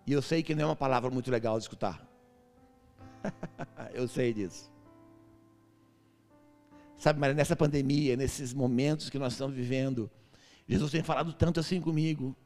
[0.06, 2.04] E eu sei que não é uma palavra muito legal de escutar.
[3.94, 4.70] eu sei disso.
[7.00, 10.10] Sabe, mas nessa pandemia, nesses momentos que nós estamos vivendo,
[10.68, 12.36] Jesus tem falado tanto assim comigo.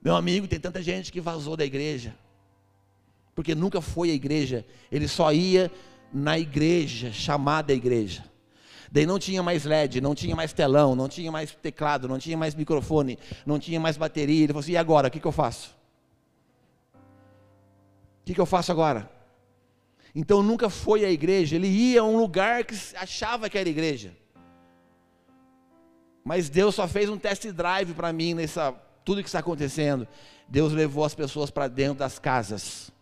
[0.00, 2.14] Meu amigo, tem tanta gente que vazou da igreja,
[3.34, 5.72] porque nunca foi à igreja, ele só ia
[6.14, 8.24] na igreja, chamada igreja.
[8.92, 12.38] Daí não tinha mais LED, não tinha mais telão, não tinha mais teclado, não tinha
[12.38, 14.44] mais microfone, não tinha mais bateria.
[14.44, 15.08] Ele falou assim: e agora?
[15.08, 15.76] O que, que eu faço?
[16.94, 19.10] O que, que eu faço agora?
[20.14, 24.16] Então nunca foi à igreja, ele ia a um lugar que achava que era igreja.
[26.24, 28.72] Mas Deus só fez um test drive para mim nessa
[29.04, 30.06] tudo que está acontecendo.
[30.48, 32.92] Deus levou as pessoas para dentro das casas.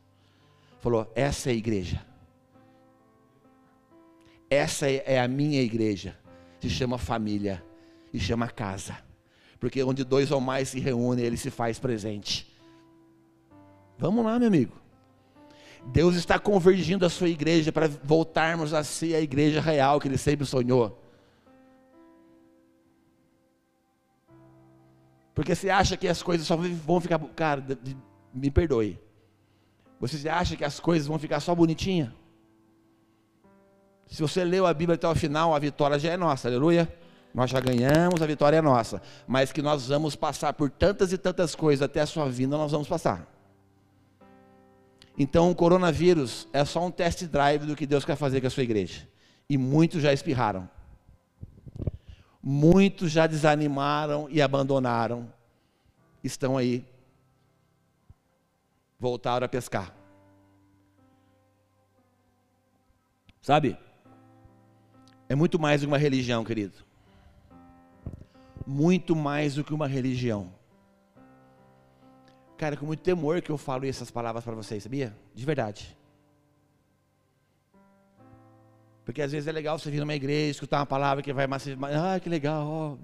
[0.81, 2.05] Falou: "Essa é a igreja.
[4.51, 6.17] Essa é a minha igreja.
[6.61, 7.63] Se chama família
[8.13, 8.97] e chama casa.
[9.61, 12.47] Porque onde dois ou mais se reúnem, ele se faz presente.
[13.99, 14.78] Vamos lá, meu amigo.
[15.87, 20.19] Deus está convergindo a sua igreja para voltarmos a ser a igreja real que ele
[20.19, 21.03] sempre sonhou.
[25.35, 27.19] Porque você acha que as coisas só vão ficar.
[27.37, 27.65] Cara,
[28.35, 28.99] me perdoe.
[30.01, 32.15] Você acha que as coisas vão ficar só bonitinha?
[34.09, 36.93] Se você leu a Bíblia até o final, a vitória já é nossa, aleluia.
[37.33, 39.03] Nós já ganhamos, a vitória é nossa.
[39.27, 42.73] Mas que nós vamos passar por tantas e tantas coisas até a sua vinda, nós
[42.73, 43.38] vamos passar.
[45.19, 48.51] Então o coronavírus é só um test drive do que Deus quer fazer com a
[48.51, 49.09] sua igreja.
[49.51, 50.71] E muitos já espirraram.
[52.41, 55.29] Muitos já desanimaram e abandonaram.
[56.23, 56.87] Estão aí.
[59.01, 59.93] Voltaram a pescar.
[63.43, 63.77] Sabe?
[65.29, 66.85] É muito mais do que uma religião, querido.
[68.65, 70.58] Muito mais do que uma religião.
[72.59, 75.17] Cara, com muito temor que eu falo essas palavras para vocês, sabia?
[75.33, 75.97] De verdade.
[79.05, 81.65] Porque às vezes é legal você vir numa igreja, escutar uma palavra que vai mais.
[81.69, 82.97] Ah, que legal, ó,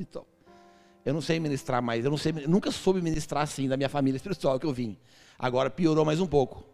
[1.04, 4.16] Eu não sei ministrar mais, eu não sei, nunca soube ministrar assim da minha família
[4.16, 4.98] espiritual que eu vim.
[5.38, 6.64] Agora piorou mais um pouco.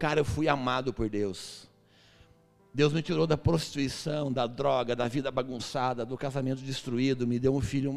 [0.00, 1.70] Cara, eu fui amado por Deus.
[2.74, 7.54] Deus me tirou da prostituição, da droga, da vida bagunçada, do casamento destruído, me deu
[7.54, 7.92] um filho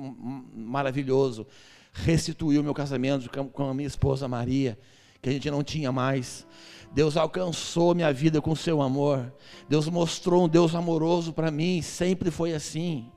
[0.54, 1.48] maravilhoso,
[1.94, 4.78] restituiu meu casamento com a minha esposa Maria,
[5.22, 6.46] que a gente não tinha mais.
[6.92, 9.34] Deus alcançou minha vida com seu amor.
[9.70, 13.10] Deus mostrou um Deus amoroso para mim, sempre foi assim.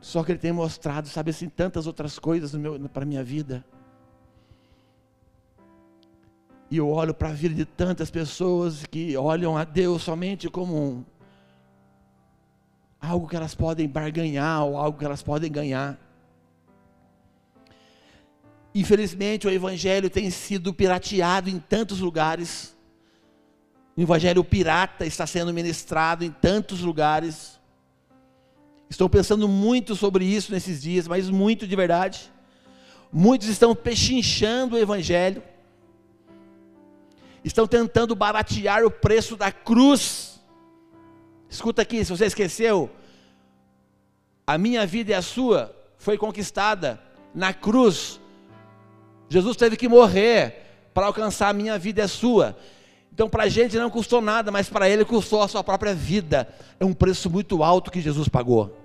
[0.00, 2.52] Só que Ele tem mostrado, sabe assim, tantas outras coisas
[2.92, 3.64] para a minha vida.
[6.70, 10.76] E eu olho para a vida de tantas pessoas que olham a Deus somente como
[10.76, 11.04] um,
[13.00, 15.98] algo que elas podem barganhar ou algo que elas podem ganhar.
[18.72, 22.76] Infelizmente, o Evangelho tem sido pirateado em tantos lugares.
[23.96, 27.58] O Evangelho pirata está sendo ministrado em tantos lugares.
[28.88, 32.30] Estou pensando muito sobre isso nesses dias, mas muito de verdade.
[33.12, 35.42] Muitos estão pechinchando o Evangelho,
[37.44, 40.40] estão tentando baratear o preço da cruz.
[41.48, 42.90] Escuta aqui, se você esqueceu,
[44.46, 47.00] a minha vida e a sua foi conquistada
[47.34, 48.20] na cruz
[49.30, 52.58] Jesus teve que morrer para alcançar a minha vida e a sua.
[53.12, 56.52] Então, para a gente não custou nada, mas para ele custou a sua própria vida.
[56.80, 58.76] É um preço muito alto que Jesus pagou.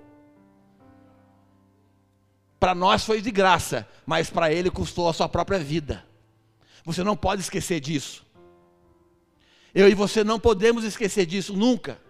[2.60, 6.04] Para nós foi de graça, mas para ele custou a sua própria vida.
[6.84, 8.24] Você não pode esquecer disso.
[9.76, 12.00] Eu e você não podemos esquecer disso nunca.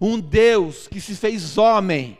[0.00, 2.18] Um Deus que se fez homem,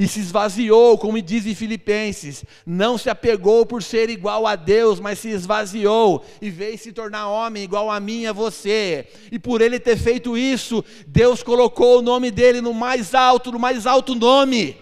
[0.00, 4.98] e se esvaziou, como diz em Filipenses, não se apegou por ser igual a Deus,
[4.98, 9.06] mas se esvaziou e veio se tornar homem igual a mim e a você.
[9.30, 13.58] E por ele ter feito isso, Deus colocou o nome dele no mais alto, no
[13.58, 14.74] mais alto nome.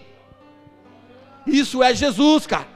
[1.45, 2.69] Isso é Jesus, cara.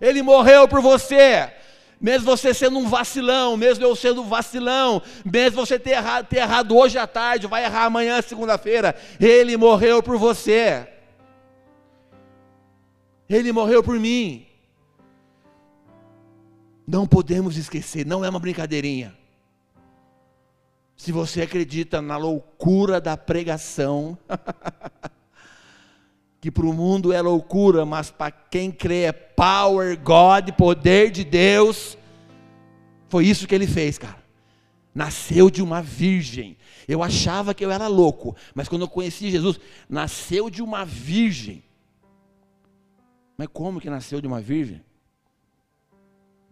[0.00, 1.52] Ele morreu por você.
[2.00, 6.38] Mesmo você sendo um vacilão, mesmo eu sendo um vacilão, mesmo você ter errado, ter
[6.38, 10.88] errado hoje à tarde, vai errar amanhã, segunda-feira, Ele morreu por você.
[13.28, 14.46] Ele morreu por mim.
[16.86, 19.14] Não podemos esquecer, não é uma brincadeirinha.
[20.96, 24.18] Se você acredita na loucura da pregação,
[26.40, 31.22] que para o mundo é loucura, mas para quem crê é power, God, poder de
[31.22, 31.98] Deus,
[33.08, 34.18] foi isso que ele fez, cara.
[34.94, 36.56] Nasceu de uma virgem.
[36.88, 41.62] Eu achava que eu era louco, mas quando eu conheci Jesus, nasceu de uma virgem.
[43.36, 44.82] Mas como que nasceu de uma virgem?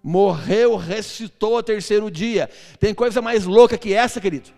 [0.02, 2.48] Morreu, ressuscitou ao terceiro dia.
[2.78, 4.50] Tem coisa mais louca que essa, querido?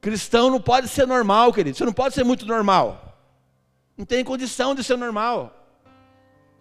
[0.00, 1.76] Cristão não pode ser normal, querido.
[1.76, 3.13] Você não pode ser muito normal.
[3.96, 5.60] Não tem condição de ser normal.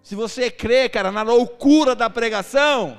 [0.01, 2.97] Se você crê, cara, na loucura da pregação,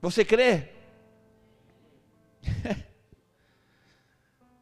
[0.00, 0.68] você crê?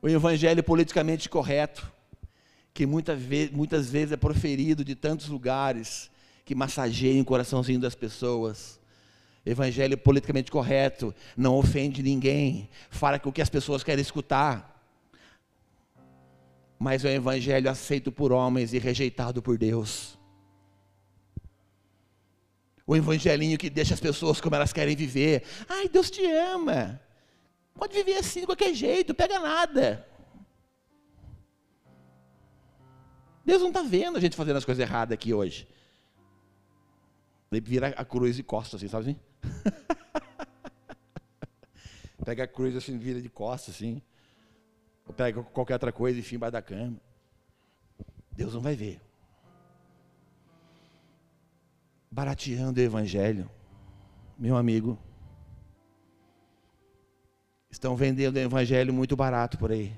[0.03, 1.97] o evangelho politicamente correto
[2.77, 6.11] que muitas vezes é proferido de tantos lugares,
[6.45, 8.79] que massageia o coraçãozinho das pessoas.
[9.47, 14.76] Evangelho politicamente correto, não ofende ninguém, fala o que as pessoas querem escutar.
[16.79, 20.19] Mas é um evangelho aceito por homens e rejeitado por Deus.
[22.87, 25.43] O evangelinho que deixa as pessoas como elas querem viver.
[25.69, 27.01] Ai, Deus te ama.
[27.75, 30.07] Pode viver assim de qualquer jeito, pega nada.
[33.45, 35.69] Deus não está vendo a gente fazendo as coisas erradas aqui hoje.
[37.51, 39.21] Ele vira a cruz de costas, assim, sabe assim?
[42.25, 44.03] pega a cruz assim, vira de costas, assim.
[45.07, 46.97] Ou pega qualquer outra coisa e enfim embaixo da cama.
[48.33, 49.01] Deus não vai ver.
[52.11, 53.51] Barateando o evangelho.
[54.39, 54.99] Meu amigo.
[57.71, 59.93] Estão vendendo o evangelho muito barato por aí.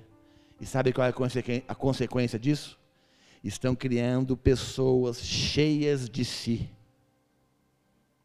[0.61, 1.13] E sabe qual é
[1.69, 2.79] a consequência disso?
[3.43, 6.69] estão criando pessoas cheias de si,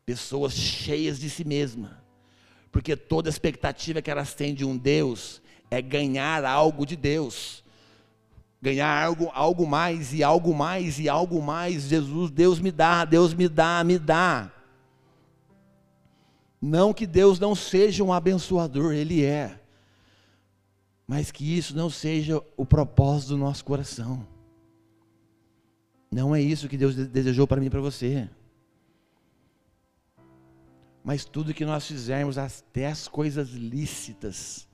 [0.05, 2.03] pessoas cheias de si mesma,
[2.71, 5.41] porque toda expectativa que elas têm de um Deus
[5.73, 7.63] é ganhar algo de Deus,
[8.61, 11.83] ganhar algo, algo mais e algo mais e algo mais.
[11.83, 14.51] Jesus, Deus me dá, Deus me dá, me dá.
[16.61, 19.59] Não que Deus não seja um abençoador, Ele é,
[21.07, 24.25] mas que isso não seja o propósito do nosso coração.
[26.11, 28.29] Não é isso que Deus desejou para mim e para você.
[31.03, 34.67] Mas tudo que nós fizermos, até as coisas lícitas,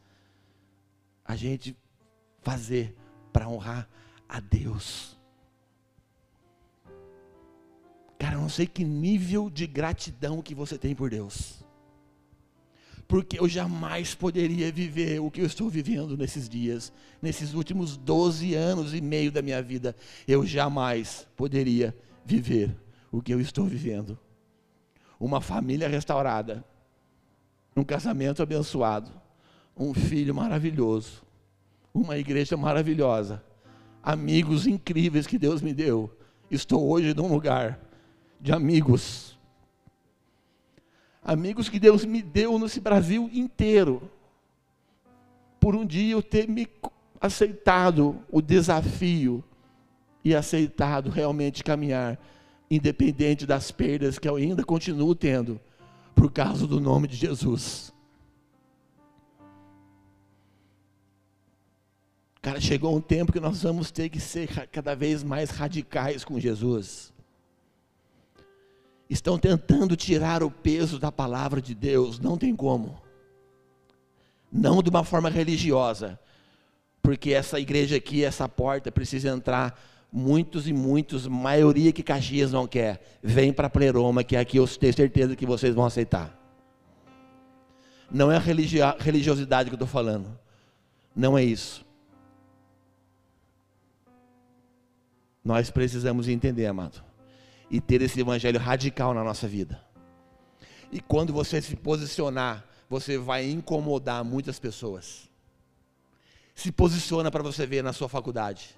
[1.29, 1.77] a gente
[2.41, 2.95] fazer
[3.31, 3.87] para honrar
[4.27, 5.15] a Deus.
[8.17, 11.63] Cara, eu não sei que nível de gratidão que você tem por Deus.
[13.07, 18.53] porque eu jamais poderia viver o que eu estou vivendo nesses dias, nesses últimos 12
[18.53, 19.95] anos e meio da minha vida.
[20.27, 22.75] Eu jamais poderia viver
[23.11, 24.17] o que eu estou vivendo.
[25.19, 26.63] Uma família restaurada,
[27.75, 29.18] um casamento abençoado,
[29.79, 31.23] um filho maravilhoso,
[31.93, 33.41] uma igreja maravilhosa,
[34.03, 36.15] amigos incríveis que Deus me deu.
[36.51, 37.79] Estou hoje num lugar
[38.39, 39.39] de amigos
[41.23, 44.09] amigos que Deus me deu nesse Brasil inteiro,
[45.59, 46.67] por um dia eu ter me
[47.21, 49.43] aceitado o desafio
[50.23, 52.19] e aceitado realmente caminhar,
[52.71, 55.59] independente das perdas que eu ainda continuo tendo,
[56.15, 57.93] por causa do nome de Jesus.
[62.41, 66.39] Cara, chegou um tempo que nós vamos ter que ser cada vez mais radicais com
[66.39, 67.13] Jesus
[69.09, 73.01] estão tentando tirar o peso da palavra de Deus, não tem como.
[74.51, 76.19] Não de uma forma religiosa,
[77.01, 79.79] porque essa igreja aqui, essa porta, precisa entrar
[80.11, 83.01] muitos e muitos, maioria que Caxias não quer.
[83.21, 86.35] Vem para Pleroma, que aqui eu tenho certeza que vocês vão aceitar.
[88.11, 90.37] Não é a religiosidade que eu estou falando.
[91.15, 91.85] Não é isso.
[95.49, 97.01] Nós precisamos entender, amado
[97.71, 99.81] e ter esse evangelho radical na nossa vida.
[100.91, 105.27] E quando você se posicionar, você vai incomodar muitas pessoas.
[106.53, 108.77] Se posiciona para você ver na sua faculdade.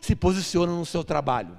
[0.00, 1.58] Se posiciona no seu trabalho.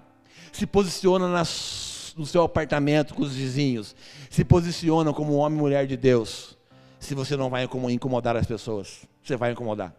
[0.53, 3.93] Se posiciona nas, no seu apartamento com os vizinhos.
[4.29, 6.57] Se posiciona como homem e mulher de Deus.
[6.97, 9.93] Se você não vai incomodar as pessoas, você vai incomodar.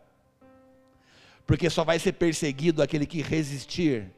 [1.47, 4.16] Porque só vai ser perseguido aquele que resistir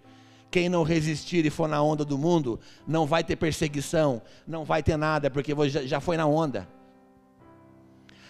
[0.50, 4.82] quem não resistir e for na onda do mundo, não vai ter perseguição, não vai
[4.82, 5.52] ter nada, porque
[5.86, 6.68] já foi na onda.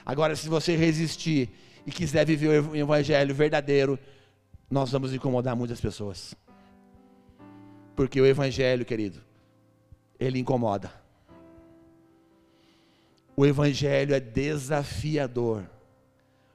[0.05, 1.51] Agora, se você resistir
[1.87, 3.99] e quiser viver o evangelho verdadeiro,
[4.71, 6.35] nós vamos incomodar muitas pessoas.
[7.95, 9.21] Porque o evangelho, querido,
[10.19, 10.93] ele incomoda.
[13.37, 15.69] O evangelho é desafiador.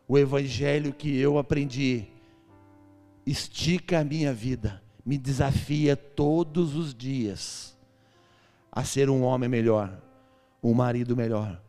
[0.07, 2.07] O evangelho que eu aprendi
[3.25, 7.77] estica a minha vida me desafia todos os dias
[8.71, 10.01] a ser um homem melhor,
[10.61, 11.61] um marido melhor,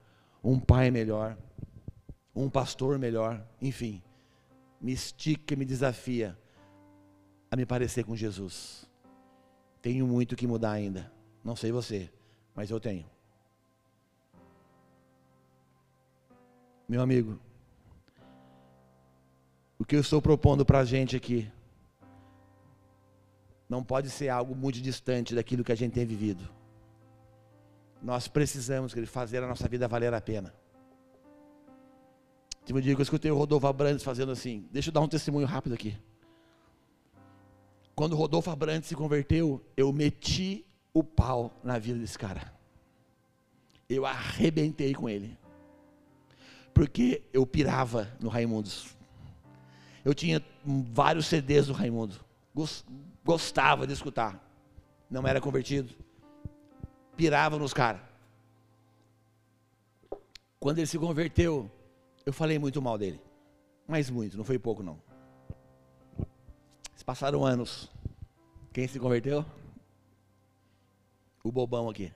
[0.43, 1.37] um pai melhor,
[2.35, 4.03] um pastor melhor, enfim,
[4.81, 6.39] me estica, me desafia
[7.51, 8.89] a me parecer com Jesus.
[9.83, 11.13] Tenho muito que mudar ainda,
[11.43, 12.11] não sei você,
[12.55, 13.05] mas eu tenho.
[16.89, 17.39] Meu amigo,
[19.79, 21.51] o que eu estou propondo para a gente aqui
[23.69, 26.49] não pode ser algo muito distante daquilo que a gente tem vivido.
[28.03, 30.55] Nós precisamos fazer a nossa vida valer a pena.
[32.65, 34.67] Tive um dia que eu escutei o Rodolfo Abrantes fazendo assim.
[34.71, 35.97] Deixa eu dar um testemunho rápido aqui.
[37.95, 42.53] Quando o Rodolfo Abrantes se converteu, eu meti o pau na vida desse cara.
[43.89, 45.39] Eu arrebentei com ele.
[46.73, 48.95] Porque eu pirava no Raimundos.
[50.05, 52.25] Eu tinha vários CDs do Raimundo
[53.25, 54.41] gostava de escutar.
[55.11, 55.95] Não era convertido.
[57.17, 58.01] Pirava nos caras.
[60.61, 61.71] Quando ele se converteu,
[62.25, 63.21] eu falei muito mal dele.
[63.87, 64.99] Mas muito, não foi pouco não.
[66.95, 67.91] Se passaram anos.
[68.73, 69.45] Quem se converteu?
[71.43, 72.13] O bobão aqui.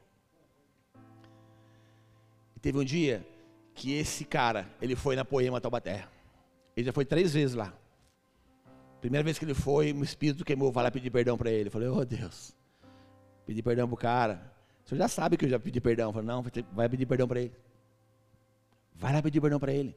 [2.57, 3.25] E teve um dia
[3.75, 6.09] que esse cara, ele foi na Poema Taubaté.
[6.75, 7.73] Ele já foi três vezes lá.
[9.01, 11.69] Primeira vez que ele foi, o espírito queimou, vai lá pedir perdão para ele.
[11.69, 12.55] Eu falei, oh Deus,
[13.47, 14.53] pedi perdão para o cara.
[14.85, 16.09] O senhor já sabe que eu já pedi perdão.
[16.09, 17.53] Eu falei, não, vai pedir perdão para ele.
[18.95, 19.97] Vai lá pedir perdão para ele.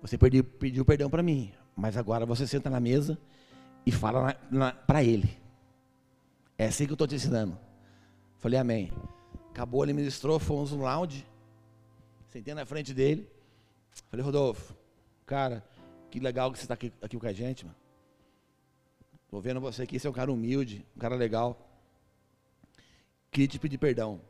[0.00, 3.16] Você pediu, pediu perdão para mim, mas agora você senta na mesa
[3.86, 4.34] e fala
[4.86, 5.38] para ele.
[6.58, 7.56] É assim que eu estou te ensinando.
[8.38, 8.92] Falei, amém.
[9.50, 11.24] Acabou, ele ministrou, fomos no lounge.
[12.26, 13.30] Sentei na frente dele.
[14.10, 14.74] Falei, Rodolfo,
[15.24, 15.62] cara,
[16.12, 17.76] que legal que você está aqui, aqui com a gente, mano.
[19.24, 21.58] Estou vendo você aqui, você é um cara humilde, um cara legal.
[23.30, 24.20] Queria te pedir perdão.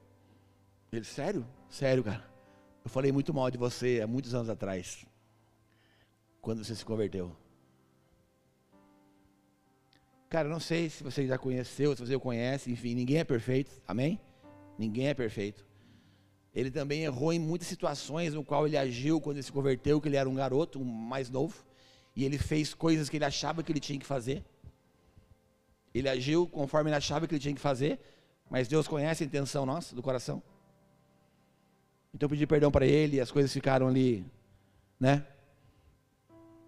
[0.93, 1.45] Ele, sério?
[1.69, 2.25] Sério, cara.
[2.85, 5.05] Eu falei muito mal de você há muitos anos atrás.
[6.41, 7.35] Quando você se converteu.
[10.29, 13.83] Cara, não sei se você já conheceu, se você o conhece, enfim, ninguém é perfeito,
[13.89, 14.21] amém?
[14.79, 15.67] Ninguém é perfeito.
[16.55, 20.09] Ele também errou em muitas situações no qual ele agiu quando ele se converteu, que
[20.09, 21.72] ele era um garoto, um mais novo
[22.15, 24.45] e ele fez coisas que ele achava que ele tinha que fazer.
[25.95, 27.99] Ele agiu conforme ele achava que ele tinha que fazer,
[28.51, 30.43] mas Deus conhece a intenção nossa, do coração.
[32.15, 34.25] Então eu pedi perdão para ele as coisas ficaram ali,
[35.01, 35.27] né?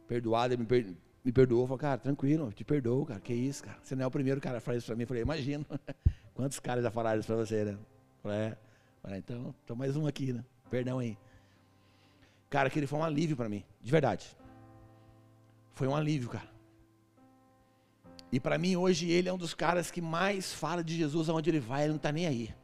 [0.09, 0.87] Perdoado, ele me, per,
[1.25, 1.67] me perdoou.
[1.67, 3.21] Falou, cara, tranquilo, te perdoo, cara.
[3.21, 3.79] Que isso, cara.
[3.83, 5.03] Você não é o primeiro cara que fala isso para mim.
[5.03, 5.67] Eu falei, imagino.
[6.35, 7.79] Quantos caras já falaram isso para você, né?
[8.23, 8.57] Falei, é.
[9.03, 10.45] Falei, então, então mais um aqui, né?
[10.71, 11.17] Perdão aí.
[12.51, 14.37] Cara, aquele foi um alívio para mim, de verdade.
[15.75, 16.55] Foi um alívio, cara.
[18.31, 21.51] E para mim hoje ele é um dos caras que mais fala de Jesus aonde
[21.51, 22.55] ele vai, ele não está nem aí.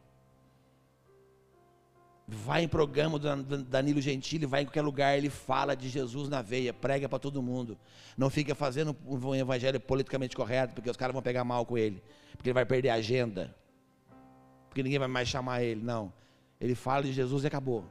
[2.27, 6.43] Vai em programa do Danilo Gentili, vai em qualquer lugar, ele fala de Jesus na
[6.43, 7.77] veia, prega para todo mundo.
[8.17, 12.03] Não fica fazendo um evangelho politicamente correto, porque os caras vão pegar mal com ele,
[12.37, 13.55] porque ele vai perder a agenda,
[14.69, 15.83] porque ninguém vai mais chamar ele.
[15.83, 16.13] Não.
[16.61, 17.85] Ele fala de Jesus e acabou.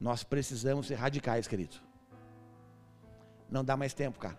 [0.00, 1.89] Nós precisamos ser radicais, querido.
[3.50, 4.38] Não dá mais tempo, cara.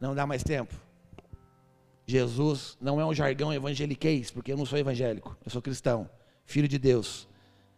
[0.00, 0.74] Não dá mais tempo.
[2.06, 6.08] Jesus não é um jargão evangeliquez, porque eu não sou evangélico, eu sou cristão,
[6.44, 7.26] filho de Deus.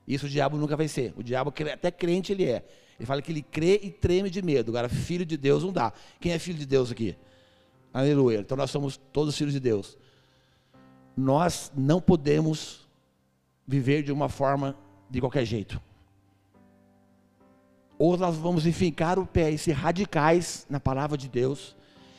[0.06, 1.14] Isso o diabo nunca vai ser.
[1.16, 2.64] O diabo, até crente ele é.
[2.98, 4.70] Ele fala que ele crê e treme de medo.
[4.70, 5.92] Agora, filho de Deus não dá.
[6.20, 7.16] Quem é filho de Deus aqui?
[7.92, 8.38] Aleluia.
[8.38, 9.98] Então nós somos todos filhos de Deus.
[11.16, 12.88] Nós não podemos
[13.66, 14.76] viver de uma forma
[15.10, 15.80] de qualquer jeito.
[17.98, 21.74] Ou nós vamos enfincar o pé e ser radicais na palavra de Deus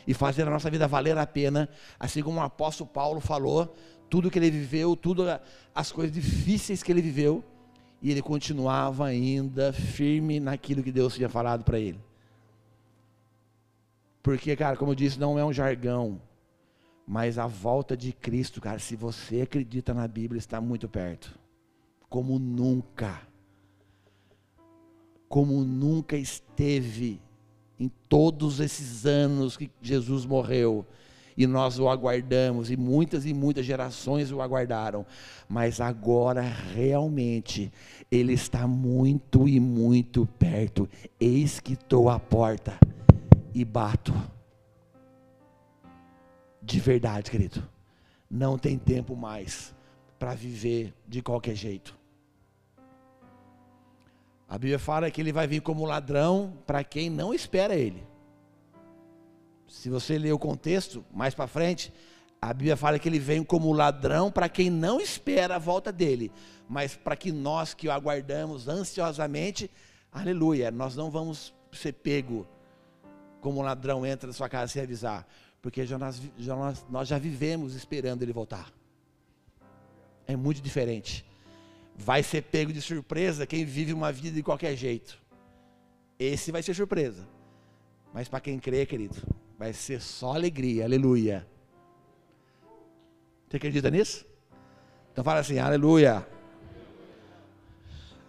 [0.07, 1.69] e fazer a nossa vida valer a pena,
[1.99, 3.75] assim como o apóstolo Paulo falou,
[4.09, 5.25] tudo que ele viveu, tudo
[5.75, 7.43] as coisas difíceis que ele viveu,
[8.01, 11.99] e ele continuava ainda firme naquilo que Deus tinha falado para ele.
[14.23, 16.21] Porque, cara, como eu disse, não é um jargão,
[17.07, 21.37] mas a volta de Cristo, cara, se você acredita na Bíblia, está muito perto.
[22.09, 23.21] Como nunca.
[25.27, 27.19] Como nunca esteve
[27.79, 30.85] em todos esses anos que Jesus morreu.
[31.35, 35.05] E nós o aguardamos, e muitas e muitas gerações o aguardaram.
[35.47, 37.71] Mas agora realmente
[38.09, 40.89] ele está muito e muito perto.
[41.19, 42.79] Eis que estou à porta
[43.53, 44.13] e bato.
[46.61, 47.63] De verdade, querido.
[48.29, 49.75] Não tem tempo mais
[50.19, 51.96] para viver de qualquer jeito.
[54.47, 58.01] A Bíblia fala que ele vai vir como ladrão para quem não espera ele.
[59.67, 61.93] Se você ler o contexto, mais para frente,
[62.41, 66.31] a Bíblia fala que ele vem como ladrão para quem não espera a volta dele,
[66.69, 69.69] mas para que nós que o aguardamos ansiosamente,
[70.13, 72.47] aleluia, nós não vamos ser pego
[73.41, 75.27] como um ladrão entra na sua casa sem avisar,
[75.61, 78.71] porque já nós, já nós, nós já vivemos esperando ele voltar.
[80.25, 81.26] É muito diferente
[81.97, 85.19] vai ser pego de surpresa quem vive uma vida de qualquer jeito.
[86.19, 87.27] Esse vai ser surpresa.
[88.13, 89.15] Mas para quem crê, querido,
[89.57, 91.45] vai ser só alegria, aleluia.
[93.49, 94.25] Você acredita nisso?
[95.11, 96.27] Então fala assim, aleluia.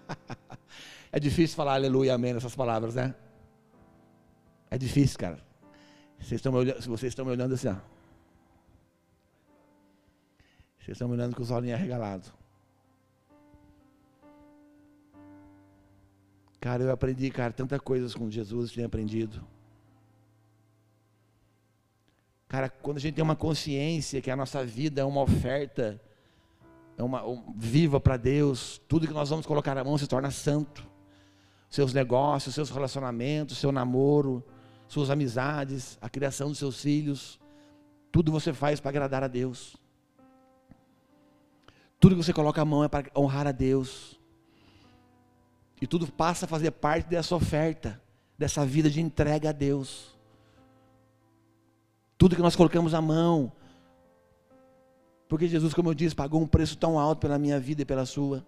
[1.13, 3.15] é difícil falar aleluia, amém nessas palavras, né?
[4.71, 5.39] É difícil, cara.
[6.19, 7.77] Vocês estão me olhando, vocês estão me olhando assim, ó.
[10.79, 12.38] Vocês estão me olhando com os olhinhos arregalados.
[16.61, 19.45] Cara, eu aprendi, cara, tantas coisas com Jesus, tenho aprendido.
[22.49, 26.01] Cara, quando a gente tem uma consciência que a nossa vida é uma oferta,
[26.97, 30.31] é uma um, viva para Deus, tudo que nós vamos colocar na mão se torna
[30.31, 30.85] santo.
[31.71, 34.43] Seus negócios, seus relacionamentos, seu namoro,
[34.89, 37.39] suas amizades, a criação dos seus filhos,
[38.11, 39.77] tudo você faz para agradar a Deus.
[42.01, 44.18] Tudo que você coloca a mão é para honrar a Deus.
[45.81, 48.01] E tudo passa a fazer parte dessa oferta,
[48.37, 50.17] dessa vida de entrega a Deus.
[52.17, 53.53] Tudo que nós colocamos à mão.
[55.29, 58.07] Porque Jesus, como eu disse, pagou um preço tão alto pela minha vida e pela
[58.07, 58.45] sua.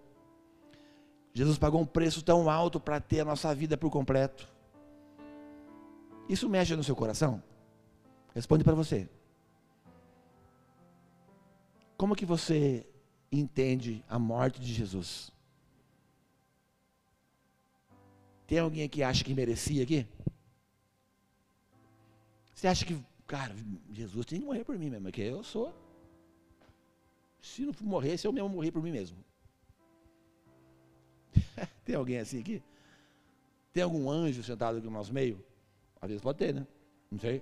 [1.33, 4.47] Jesus pagou um preço tão alto para ter a nossa vida por completo.
[6.27, 7.41] Isso mexe no seu coração?
[8.33, 9.09] Responde para você.
[11.97, 12.85] Como que você
[13.31, 15.31] entende a morte de Jesus?
[18.51, 20.05] Tem alguém aqui que acha que merecia aqui?
[22.53, 23.55] Você acha que, cara,
[23.93, 25.73] Jesus tem que morrer por mim mesmo, porque eu sou.
[27.41, 29.15] Se não morrer, se eu mesmo morrer por mim mesmo.
[31.85, 32.61] Tem alguém assim aqui?
[33.71, 35.41] Tem algum anjo sentado aqui no nosso meio?
[36.01, 36.67] Às vezes pode ter, né?
[37.09, 37.41] Não sei.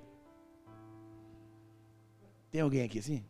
[2.52, 3.26] Tem alguém aqui assim?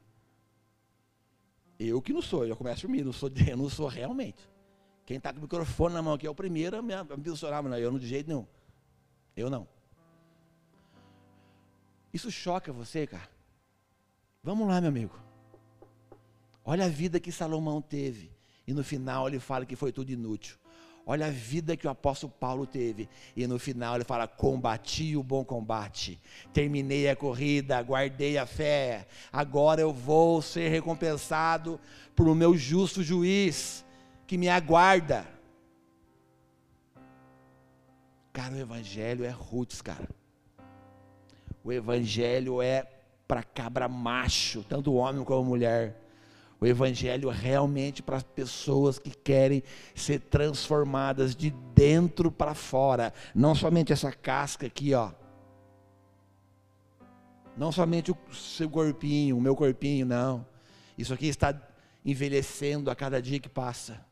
[1.79, 4.48] Eu que não sou, eu começo por mim, não sou, eu não sou realmente.
[5.09, 7.81] Quem está com o microfone na mão aqui é o primeiro a me abençoar, mas
[7.81, 8.45] eu não de jeito nenhum.
[9.35, 9.67] Eu não.
[12.13, 13.27] Isso choca você, cara?
[14.43, 15.19] Vamos lá, meu amigo.
[16.63, 18.31] Olha a vida que Salomão teve.
[18.67, 20.57] E no final ele fala que foi tudo inútil.
[21.07, 23.09] Olha a vida que o apóstolo Paulo teve.
[23.35, 26.21] E no final ele fala: combati o bom combate,
[26.53, 29.07] terminei a corrida, guardei a fé.
[29.33, 31.79] Agora eu vou ser recompensado
[32.15, 33.83] por o meu justo juiz
[34.29, 35.25] que me aguarda.
[38.31, 40.07] Cara, o evangelho é roots, cara.
[41.63, 42.87] O evangelho é
[43.27, 45.99] para cabra macho, tanto homem como mulher.
[46.61, 49.63] O Evangelho é realmente para pessoas que querem
[49.95, 55.11] ser transformadas de dentro para fora, não somente essa casca aqui, ó.
[57.57, 60.45] Não somente o seu corpinho, o meu corpinho, não.
[60.97, 61.59] Isso aqui está
[62.05, 64.07] envelhecendo a cada dia que passa.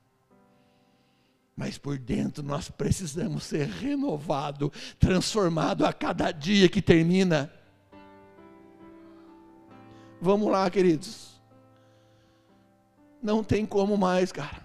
[1.57, 7.51] Mas por dentro nós precisamos ser renovado, transformado a cada dia que termina.
[10.21, 11.41] Vamos lá, queridos.
[13.19, 14.63] Não tem como mais, cara.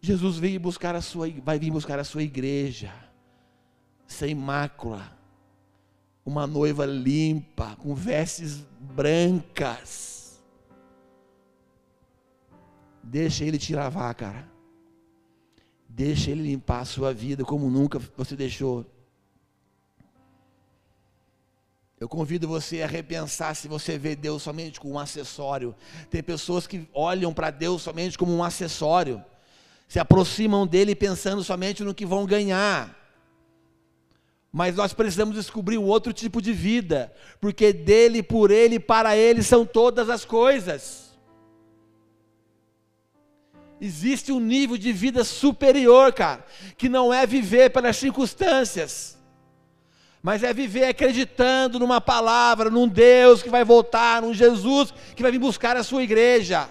[0.00, 2.94] Jesus veio buscar a sua, vai vir buscar a sua igreja,
[4.06, 5.12] sem mácula,
[6.24, 10.42] uma noiva limpa, com vestes brancas.
[13.02, 14.55] Deixa ele te lavar, cara.
[15.96, 18.84] Deixa ele limpar a sua vida como nunca você deixou.
[21.98, 25.74] Eu convido você a repensar se você vê Deus somente como um acessório.
[26.10, 29.24] Tem pessoas que olham para Deus somente como um acessório,
[29.88, 32.94] se aproximam dele pensando somente no que vão ganhar.
[34.52, 39.42] Mas nós precisamos descobrir um outro tipo de vida, porque dele, por ele, para ele
[39.42, 41.05] são todas as coisas.
[43.80, 46.44] Existe um nível de vida superior, cara,
[46.78, 49.16] que não é viver pelas circunstâncias
[50.26, 55.30] mas é viver acreditando numa palavra, num Deus que vai voltar, num Jesus que vai
[55.30, 56.68] vir buscar a sua igreja.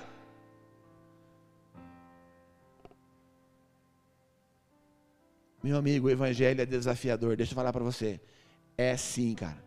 [5.63, 8.19] Meu amigo, o evangelho é desafiador, deixa eu falar para você.
[8.77, 9.63] É sim, cara.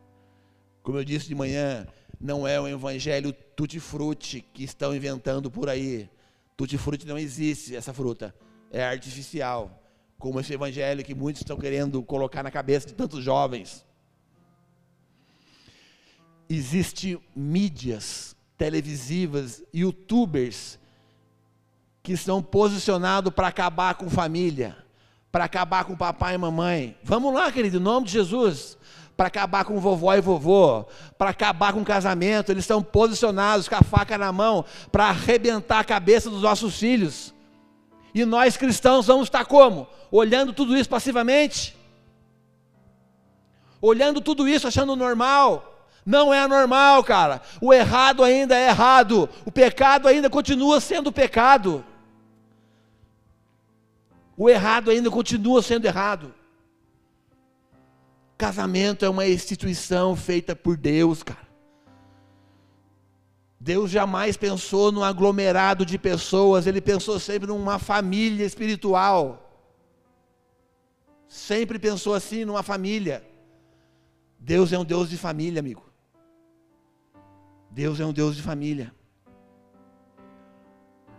[0.82, 1.86] Como eu disse de manhã,
[2.20, 6.10] não é o evangelho tutti-frutti que estão inventando por aí.
[6.58, 8.34] Tutti-frutti não existe essa fruta,
[8.72, 9.80] é artificial
[10.18, 13.86] como esse evangelho que muitos estão querendo colocar na cabeça de tantos jovens.
[16.50, 20.80] Existem mídias televisivas, youtubers,
[22.02, 24.76] que estão posicionados para acabar com família,
[25.30, 26.98] para acabar com papai e mamãe.
[27.04, 28.76] Vamos lá, querido, em nome de Jesus.
[29.18, 30.84] Para acabar com vovó e vovô,
[31.18, 35.84] para acabar com casamento, eles estão posicionados com a faca na mão para arrebentar a
[35.84, 37.34] cabeça dos nossos filhos.
[38.14, 39.88] E nós cristãos vamos estar como?
[40.08, 41.76] Olhando tudo isso passivamente?
[43.82, 45.88] Olhando tudo isso achando normal?
[46.06, 47.42] Não é normal, cara.
[47.60, 49.28] O errado ainda é errado.
[49.44, 51.84] O pecado ainda continua sendo pecado.
[54.36, 56.37] O errado ainda continua sendo errado.
[58.38, 61.48] Casamento é uma instituição feita por Deus, cara.
[63.58, 69.44] Deus jamais pensou num aglomerado de pessoas, ele pensou sempre numa família espiritual.
[71.26, 73.26] Sempre pensou assim numa família.
[74.38, 75.84] Deus é um Deus de família, amigo.
[77.72, 78.94] Deus é um Deus de família.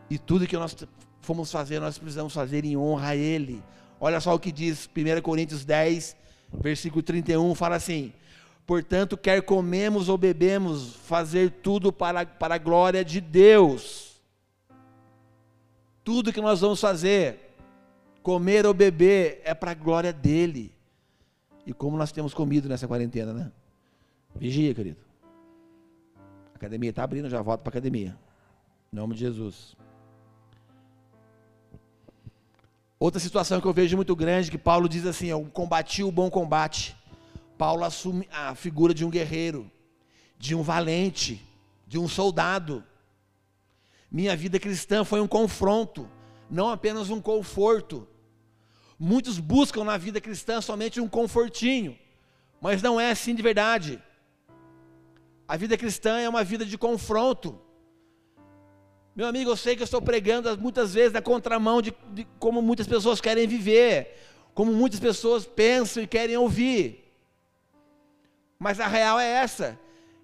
[0.10, 0.76] E tudo que nós
[1.20, 3.62] fomos fazer, nós precisamos fazer em honra a Ele.
[4.00, 6.16] Olha só o que diz 1 Coríntios 10,
[6.54, 8.14] versículo 31, fala assim:
[8.66, 14.22] Portanto, quer comemos ou bebemos, fazer tudo para, para a glória de Deus.
[16.04, 17.56] Tudo que nós vamos fazer,
[18.22, 20.72] comer ou beber, é para a glória dEle.
[21.66, 23.52] E como nós temos comido nessa quarentena, né?
[24.36, 25.00] Vigia, querido.
[26.54, 28.18] A academia está abrindo, já volto para a academia.
[28.92, 29.76] Em nome de Jesus.
[33.00, 36.30] Outra situação que eu vejo muito grande, que Paulo diz assim: eu combati o bom
[36.30, 36.98] combate.
[37.58, 39.72] Paulo assume a figura de um guerreiro,
[40.38, 41.42] de um valente,
[41.88, 42.84] de um soldado.
[44.12, 46.10] Minha vida cristã foi um confronto,
[46.50, 48.06] não apenas um conforto.
[49.00, 51.98] Muitos buscam na vida cristã somente um confortinho,
[52.60, 54.02] mas não é assim de verdade.
[55.48, 57.60] A vida cristã é uma vida de confronto.
[59.16, 62.62] Meu amigo, eu sei que eu estou pregando muitas vezes na contramão de, de como
[62.62, 64.16] muitas pessoas querem viver,
[64.54, 67.06] como muitas pessoas pensam e querem ouvir.
[68.58, 69.80] Mas a real é essa: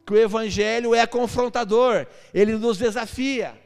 [0.06, 3.60] que o Evangelho é confrontador, ele nos desafia,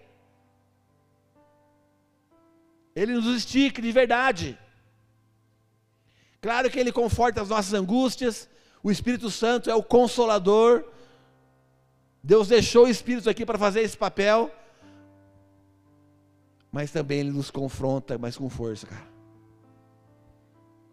[2.95, 4.57] ele nos estica de verdade.
[6.41, 8.47] Claro que ele conforta as nossas angústias,
[8.81, 10.85] o Espírito Santo é o consolador.
[12.23, 14.51] Deus deixou o Espírito aqui para fazer esse papel.
[16.71, 19.07] Mas também Ele nos confronta, mas com força, cara.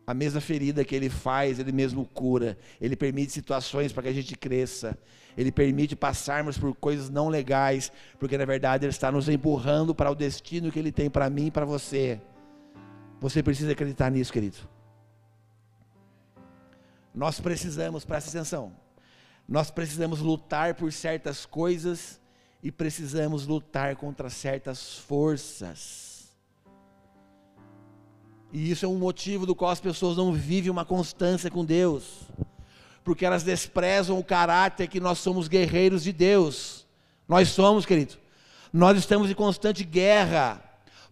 [0.07, 2.57] A mesma ferida que Ele faz, Ele mesmo cura.
[2.81, 4.97] Ele permite situações para que a gente cresça.
[5.37, 10.11] Ele permite passarmos por coisas não legais, porque na verdade Ele está nos empurrando para
[10.11, 12.21] o destino que Ele tem para mim e para você.
[13.21, 14.59] Você precisa acreditar nisso, querido.
[17.15, 18.73] Nós precisamos, presta atenção,
[19.49, 22.21] nós precisamos lutar por certas coisas
[22.67, 26.33] e precisamos lutar contra certas forças.
[28.53, 32.23] E isso é um motivo do qual as pessoas não vivem uma constância com Deus,
[33.05, 36.85] porque elas desprezam o caráter que nós somos guerreiros de Deus.
[37.29, 38.15] Nós somos, querido.
[38.73, 40.61] Nós estamos em constante guerra.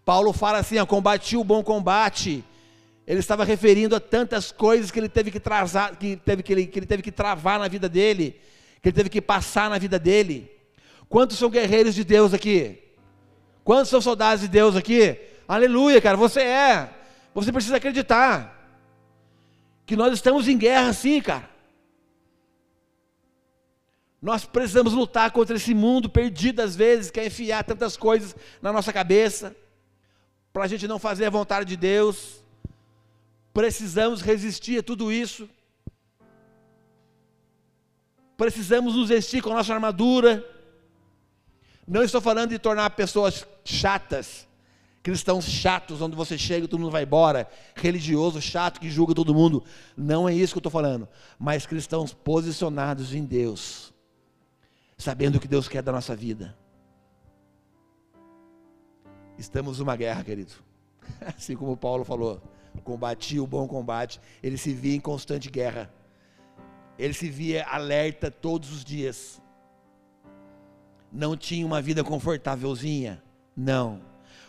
[0.03, 2.43] Paulo fala assim: ó, combati o bom combate.
[3.07, 6.67] Ele estava referindo a tantas coisas que ele teve que, trazar, que, teve, que, ele,
[6.67, 8.41] que ele teve que travar na vida dele,
[8.81, 10.53] que ele teve que passar na vida dele.
[11.15, 12.77] Quantos são guerreiros de Deus aqui?
[13.63, 15.17] Quantos são soldados de Deus aqui?
[15.47, 16.93] Aleluia, cara, você é.
[17.33, 18.69] Você precisa acreditar
[19.85, 21.49] que nós estamos em guerra sim, cara.
[24.21, 28.91] Nós precisamos lutar contra esse mundo perdido às vezes, quer enfiar tantas coisas na nossa
[28.91, 29.55] cabeça,
[30.51, 32.43] para a gente não fazer a vontade de Deus.
[33.53, 35.49] Precisamos resistir a tudo isso.
[38.35, 40.54] Precisamos nos vestir com a nossa armadura.
[41.87, 44.47] Não estou falando de tornar pessoas chatas,
[45.03, 49.35] cristãos chatos, onde você chega e todo mundo vai embora, religioso chato que julga todo
[49.35, 49.63] mundo.
[49.95, 51.07] Não é isso que eu estou falando.
[51.37, 53.93] Mas cristãos posicionados em Deus,
[54.97, 56.57] sabendo o que Deus quer da nossa vida.
[59.37, 60.53] Estamos numa guerra, querido.
[61.37, 62.41] Assim como Paulo falou,
[62.83, 65.93] combati o bom combate, ele se via em constante guerra.
[66.97, 69.39] Ele se via alerta todos os dias
[71.15, 73.23] não tinha uma vida confortávelzinha.
[73.55, 74.01] Não.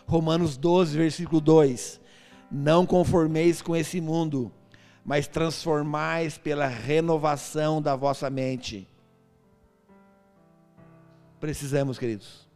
[0.05, 2.01] Romanos 12, versículo 2:
[2.51, 4.51] Não conformeis com esse mundo,
[5.03, 8.87] mas transformais pela renovação da vossa mente.
[11.39, 12.47] Precisamos, queridos,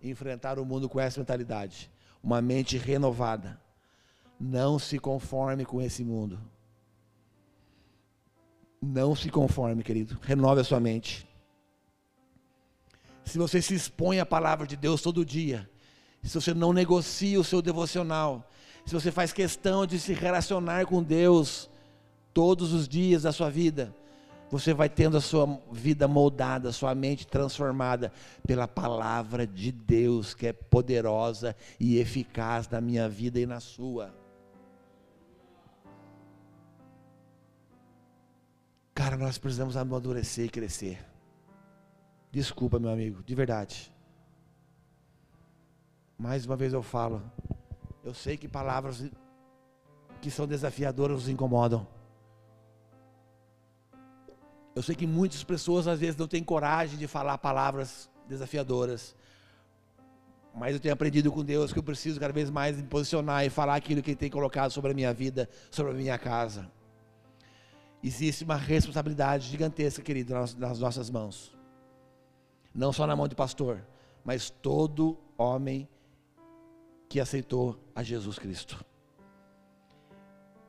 [0.00, 1.90] enfrentar o mundo com essa mentalidade,
[2.22, 3.60] uma mente renovada.
[4.38, 6.38] Não se conforme com esse mundo.
[8.80, 10.18] Não se conforme, querido.
[10.20, 11.26] Renove a sua mente
[13.26, 15.68] se você se expõe à palavra de Deus todo dia,
[16.22, 18.48] se você não negocia o seu devocional,
[18.86, 21.68] se você faz questão de se relacionar com Deus
[22.32, 23.92] todos os dias da sua vida,
[24.48, 28.12] você vai tendo a sua vida moldada, a sua mente transformada
[28.46, 34.14] pela palavra de Deus, que é poderosa e eficaz na minha vida e na sua.
[38.94, 41.15] Cara, nós precisamos amadurecer e crescer.
[42.30, 43.92] Desculpa, meu amigo, de verdade.
[46.18, 47.22] Mais uma vez eu falo.
[48.02, 49.04] Eu sei que palavras
[50.20, 51.86] que são desafiadoras nos incomodam.
[54.74, 59.14] Eu sei que muitas pessoas às vezes não têm coragem de falar palavras desafiadoras.
[60.54, 63.50] Mas eu tenho aprendido com Deus que eu preciso cada vez mais me posicionar e
[63.50, 66.70] falar aquilo que Ele tem colocado sobre a minha vida, sobre a minha casa.
[68.02, 71.55] Existe uma responsabilidade gigantesca, querido, nas nossas mãos
[72.76, 73.82] não só na mão de pastor,
[74.22, 75.88] mas todo homem
[77.08, 78.84] que aceitou a Jesus Cristo.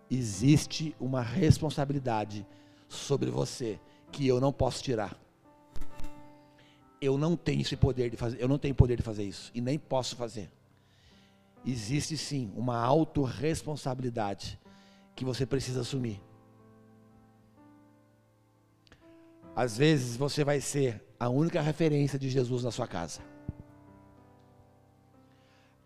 [0.10, 2.47] Existe uma responsabilidade
[2.88, 3.78] sobre você
[4.10, 5.20] que eu não posso tirar.
[7.01, 9.60] Eu não tenho esse poder de fazer, eu não tenho poder de fazer isso e
[9.60, 10.49] nem posso fazer.
[11.66, 14.58] Existe sim uma autorresponsabilidade
[15.14, 16.22] que você precisa assumir.
[19.53, 23.22] Às vezes você vai ser a única referência de Jesus na sua casa.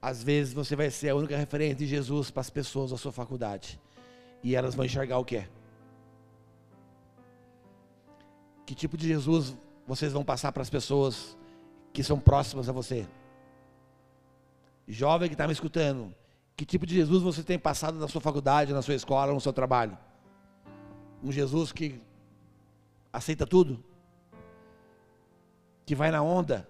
[0.02, 3.12] Às vezes você vai ser a única referência de Jesus para as pessoas da sua
[3.12, 3.80] faculdade.
[4.44, 5.50] E elas vão enxergar o que é.
[8.66, 9.56] Que tipo de Jesus
[9.86, 11.38] vocês vão passar para as pessoas
[11.94, 13.08] que são próximas a você?
[14.88, 16.14] Jovem que está me escutando,
[16.58, 19.54] que tipo de Jesus você tem passado na sua faculdade, na sua escola, no seu
[19.54, 19.98] trabalho?
[21.24, 22.02] Um Jesus que
[23.14, 23.84] aceita tudo?
[25.92, 26.66] Que vai na onda?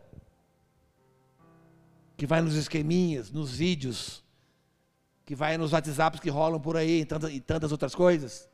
[2.17, 4.25] Que vai nos esqueminhas, nos vídeos?
[5.23, 8.49] Que vai nos WhatsApps que rolam por aí e tantas, e tantas outras coisas?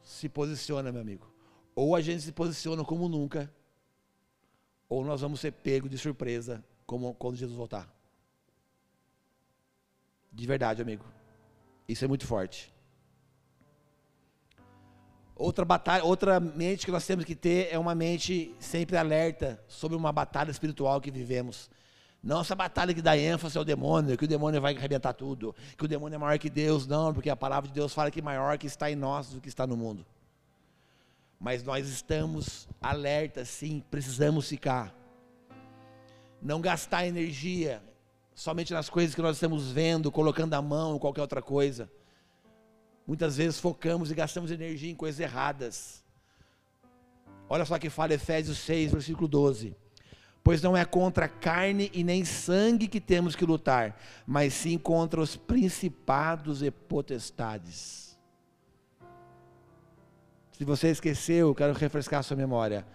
[0.00, 1.30] Se posiciona, meu amigo.
[1.74, 3.52] Ou a gente se posiciona como nunca,
[4.88, 7.86] ou nós vamos ser pego de surpresa como quando Jesus voltar.
[10.32, 11.04] De verdade, amigo.
[11.86, 12.72] Isso é muito forte.
[15.40, 19.96] Outra batalha, outra mente que nós temos que ter é uma mente sempre alerta sobre
[19.96, 21.70] uma batalha espiritual que vivemos.
[22.22, 25.84] Não essa batalha que dá ênfase ao demônio, que o demônio vai arrebentar tudo, que
[25.86, 28.58] o demônio é maior que Deus, não, porque a palavra de Deus fala que maior
[28.58, 30.04] que está em nós do que está no mundo.
[31.40, 34.94] Mas nós estamos alertas, sim, precisamos ficar.
[36.42, 37.82] Não gastar energia
[38.34, 41.90] somente nas coisas que nós estamos vendo, colocando a mão ou qualquer outra coisa.
[43.10, 46.04] Muitas vezes focamos e gastamos energia em coisas erradas.
[47.48, 49.76] Olha só que fala Efésios 6, versículo 12.
[50.44, 55.20] Pois não é contra carne e nem sangue que temos que lutar, mas sim contra
[55.20, 58.16] os principados e potestades.
[60.52, 62.86] Se você esqueceu, eu quero refrescar sua memória.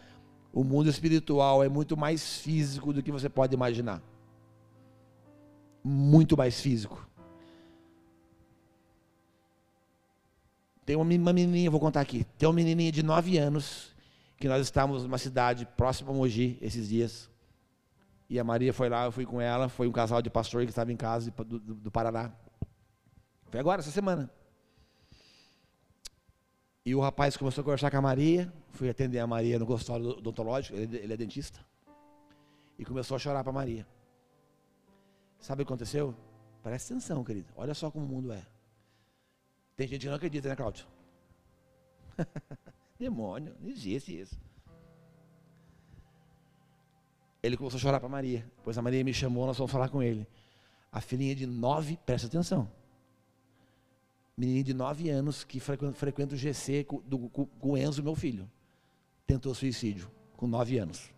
[0.54, 4.02] O mundo espiritual é muito mais físico do que você pode imaginar.
[5.84, 7.06] Muito mais físico.
[10.86, 12.26] Tem uma menininha, vou contar aqui.
[12.38, 13.94] Tem uma menininha de 9 anos
[14.38, 17.30] que nós estávamos numa cidade próxima a Mogi esses dias.
[18.30, 20.70] E a Maria foi lá, eu fui com ela, foi um casal de pastor que
[20.70, 22.32] estava em casa do, do, do Paraná.
[23.50, 24.30] Foi agora, essa semana.
[26.86, 30.10] E o rapaz começou a conversar com a Maria, fui atender a Maria no consultório
[30.10, 31.60] odontológico, ele, ele é dentista.
[32.78, 33.88] E começou a chorar para a Maria.
[35.40, 36.14] Sabe o que aconteceu?
[36.62, 37.48] Presta atenção, querido.
[37.56, 38.55] Olha só como o mundo é.
[39.76, 40.86] Tem gente que não acredita, né, Cláudio?
[42.98, 44.40] Demônio, não existe isso.
[47.44, 48.50] Ele começou a chorar para Maria.
[48.64, 50.28] Pois a Maria me chamou, nós vamos falar com ele.
[50.92, 52.72] A filhinha de nove, presta atenção.
[54.38, 58.50] Menina de nove anos que frequenta o GC do, com o Enzo, meu filho.
[59.28, 61.14] Tentou suicídio, com nove anos.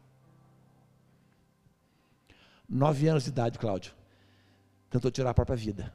[2.68, 3.94] Nove anos de idade, Cláudio.
[4.90, 5.94] Tentou tirar a própria vida.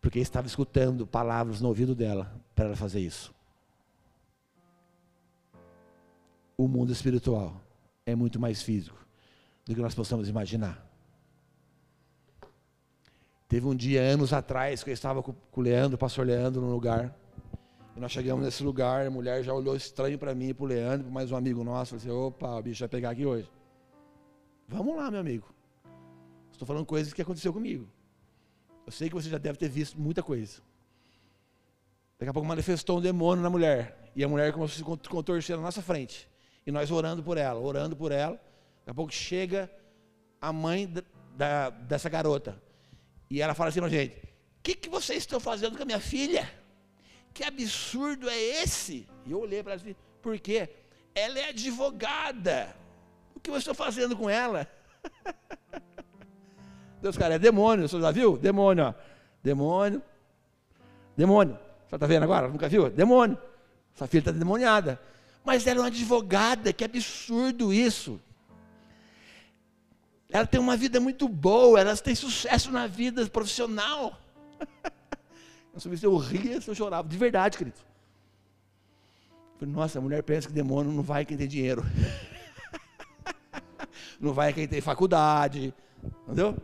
[0.00, 3.34] Porque estava escutando palavras no ouvido dela para ela fazer isso.
[6.56, 7.60] O mundo espiritual
[8.06, 8.98] é muito mais físico
[9.64, 10.86] do que nós possamos imaginar.
[13.48, 16.70] Teve um dia, anos atrás, que eu estava com o Leandro, o pastor Leandro, num
[16.70, 17.14] lugar.
[17.96, 21.04] E nós chegamos nesse lugar, a mulher já olhou estranho para mim, para o Leandro,
[21.04, 21.98] para mais um amigo nosso.
[21.98, 23.50] Falei assim: opa, o bicho vai pegar aqui hoje.
[24.68, 25.52] Vamos lá, meu amigo.
[26.52, 27.88] Estou falando coisas que aconteceu comigo.
[28.90, 30.60] Eu sei que você já deve ter visto muita coisa.
[32.18, 34.10] Daqui a pouco manifestou um demônio na mulher.
[34.16, 36.28] E a mulher começou a se contorcer na nossa frente.
[36.66, 38.32] E nós orando por ela, orando por ela.
[38.32, 39.70] Daqui a pouco chega
[40.40, 40.92] a mãe
[41.36, 42.60] da, dessa garota.
[43.30, 44.16] E ela fala assim gente:
[44.58, 46.52] O que, que vocês estão fazendo com a minha filha?
[47.32, 49.06] Que absurdo é esse?
[49.24, 50.68] E eu olhei para ela e disse: Por quê?
[51.14, 52.76] Ela é advogada.
[53.36, 54.68] O que vocês estão fazendo com ela?
[57.00, 57.88] Deus, cara, é demônio.
[57.88, 58.36] Você já viu?
[58.36, 58.94] Demônio, ó.
[59.42, 60.02] Demônio.
[61.16, 61.58] Demônio.
[61.88, 62.48] Você está vendo agora?
[62.48, 62.90] Nunca viu?
[62.90, 63.38] Demônio.
[63.94, 65.00] Sua filha está demoniada.
[65.44, 68.20] Mas ela é uma advogada, que absurdo isso.
[70.30, 74.16] Ela tem uma vida muito boa, elas têm sucesso na vida profissional.
[75.72, 77.76] Eu sabia se eu ria, se eu chorava, de verdade, querido.
[79.58, 81.82] falei, nossa, a mulher pensa que demônio não vai quem tem dinheiro.
[84.20, 85.74] não vai quem tem faculdade.
[86.26, 86.56] Entendeu?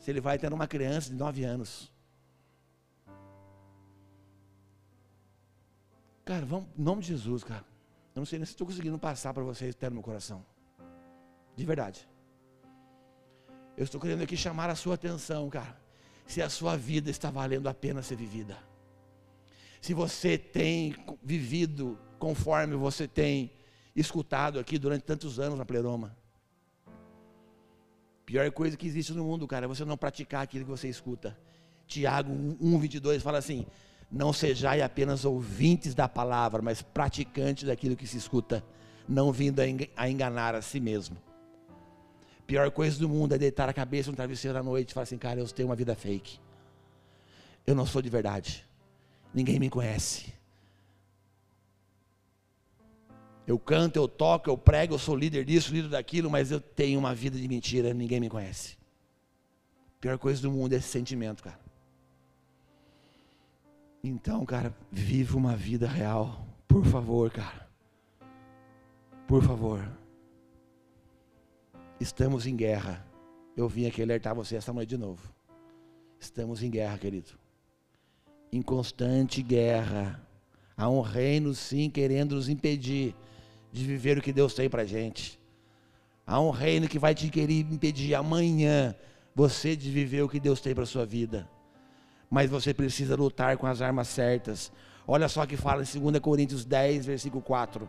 [0.00, 1.92] Se ele vai tendo uma criança de nove anos.
[6.24, 7.64] Cara, vamos, em nome de Jesus, cara.
[8.14, 10.44] Eu não sei nem se estou conseguindo passar para vocês até no meu coração.
[11.54, 12.08] De verdade.
[13.76, 15.78] Eu estou querendo aqui chamar a sua atenção, cara.
[16.26, 18.56] Se a sua vida está valendo a pena ser vivida.
[19.80, 23.52] Se você tem vivido conforme você tem
[23.94, 26.16] escutado aqui durante tantos anos na pleroma.
[28.30, 31.36] Pior coisa que existe no mundo, cara, é você não praticar aquilo que você escuta.
[31.86, 33.66] Tiago 1,22 fala assim:
[34.10, 38.62] Não sejai apenas ouvintes da palavra, mas praticantes daquilo que se escuta,
[39.08, 39.60] não vindo
[39.96, 41.16] a enganar a si mesmo
[42.50, 45.16] pior coisa do mundo é deitar a cabeça no travesseiro à noite e falar assim,
[45.16, 46.40] cara, eu tenho uma vida fake.
[47.64, 48.66] Eu não sou de verdade.
[49.32, 50.32] Ninguém me conhece.
[53.50, 57.00] Eu canto, eu toco, eu prego, eu sou líder disso, líder daquilo, mas eu tenho
[57.00, 58.78] uma vida de mentira, ninguém me conhece.
[60.00, 61.58] pior coisa do mundo é esse sentimento, cara.
[64.04, 67.68] Então, cara, viva uma vida real, por favor, cara.
[69.26, 69.84] Por favor.
[71.98, 73.04] Estamos em guerra.
[73.56, 75.28] Eu vim aqui alertar você essa noite de novo.
[76.20, 77.32] Estamos em guerra, querido.
[78.52, 80.24] Em constante guerra.
[80.76, 83.12] Há um reino, sim, querendo nos impedir
[83.72, 85.40] de viver o que Deus tem para gente.
[86.26, 88.94] Há um reino que vai te querer impedir amanhã
[89.34, 91.48] você de viver o que Deus tem para sua vida.
[92.30, 94.70] Mas você precisa lutar com as armas certas.
[95.06, 97.88] Olha só que fala em 2 Coríntios 10, versículo 4.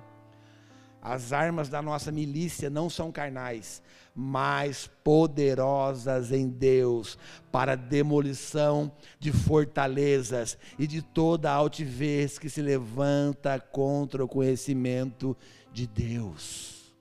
[1.02, 3.82] As armas da nossa milícia não são carnais,
[4.16, 7.18] mas poderosas em Deus
[7.52, 15.36] para demolição de fortalezas e de toda altivez que se levanta contra o conhecimento
[15.72, 16.94] de Deus.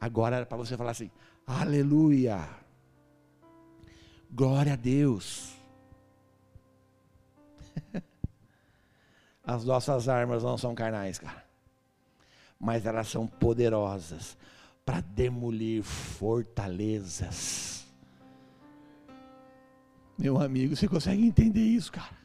[0.00, 1.10] Agora era para você falar assim:
[1.46, 2.48] Aleluia,
[4.30, 5.54] glória a Deus.
[9.44, 11.44] As nossas armas não são carnais, cara.
[12.58, 14.36] Mas elas são poderosas
[14.84, 17.72] para demolir fortalezas.
[20.18, 22.21] Meu amigo, você consegue entender isso, cara?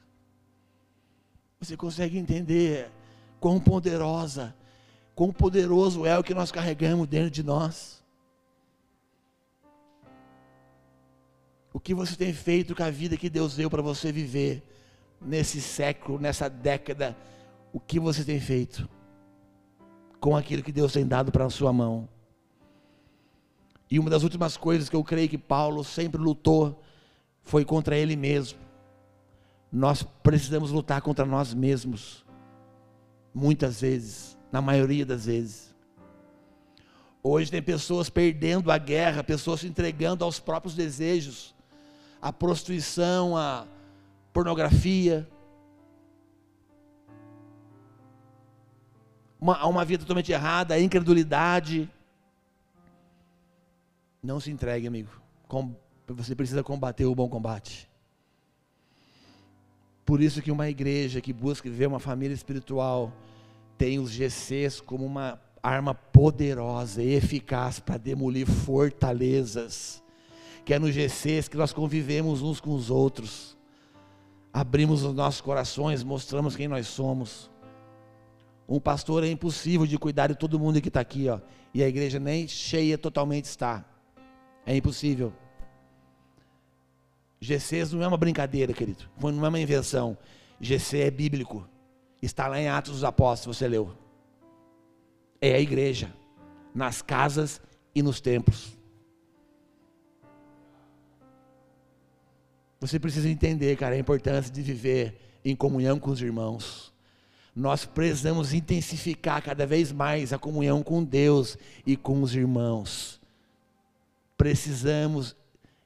[1.60, 2.92] Você consegue entender
[3.40, 4.56] quão poderosa,
[5.16, 8.04] quão poderoso é o que nós carregamos dentro de nós?
[11.74, 14.64] O que você tem feito com a vida que Deus deu para você viver?
[15.22, 17.16] nesse século, nessa década,
[17.74, 18.88] o que você tem feito
[20.20, 22.08] com aquilo que Deus tem dado para a sua mão.
[23.90, 26.82] E uma das últimas coisas que eu creio que Paulo sempre lutou
[27.44, 28.60] foi contra ele mesmo.
[29.72, 32.26] Nós precisamos lutar contra nós mesmos,
[33.34, 35.76] muitas vezes, na maioria das vezes.
[37.22, 41.54] Hoje tem pessoas perdendo a guerra, pessoas se entregando aos próprios desejos,
[42.22, 43.66] à prostituição, a
[44.32, 45.28] pornografia,
[49.40, 51.90] uma, uma vida totalmente errada, a incredulidade.
[54.22, 55.10] Não se entregue, amigo.
[55.48, 55.76] Com,
[56.08, 57.90] você precisa combater o bom combate.
[60.08, 63.14] Por isso que uma igreja que busca viver uma família espiritual
[63.78, 70.02] tem os GCs como uma arma poderosa e eficaz para demolir fortalezas.
[70.66, 73.56] Que é nos GCs que nós convivemos uns com os outros
[74.60, 77.48] abrimos os nossos corações, mostramos quem nós somos.
[78.68, 81.40] Um pastor é impossível de cuidar de todo mundo que está aqui, ó,
[81.72, 83.86] e a igreja nem cheia totalmente está.
[84.66, 85.32] É impossível.
[87.40, 89.06] GCs não é uma brincadeira, querido.
[89.20, 90.18] Não é uma invenção.
[90.60, 91.68] GC é bíblico.
[92.22, 93.96] Está lá em Atos dos Apóstolos, você leu.
[95.40, 96.12] É a igreja,
[96.74, 97.62] nas casas
[97.94, 98.76] e nos templos.
[102.80, 106.94] Você precisa entender, cara, a importância de viver em comunhão com os irmãos.
[107.56, 113.20] Nós precisamos intensificar cada vez mais a comunhão com Deus e com os irmãos.
[114.38, 115.36] Precisamos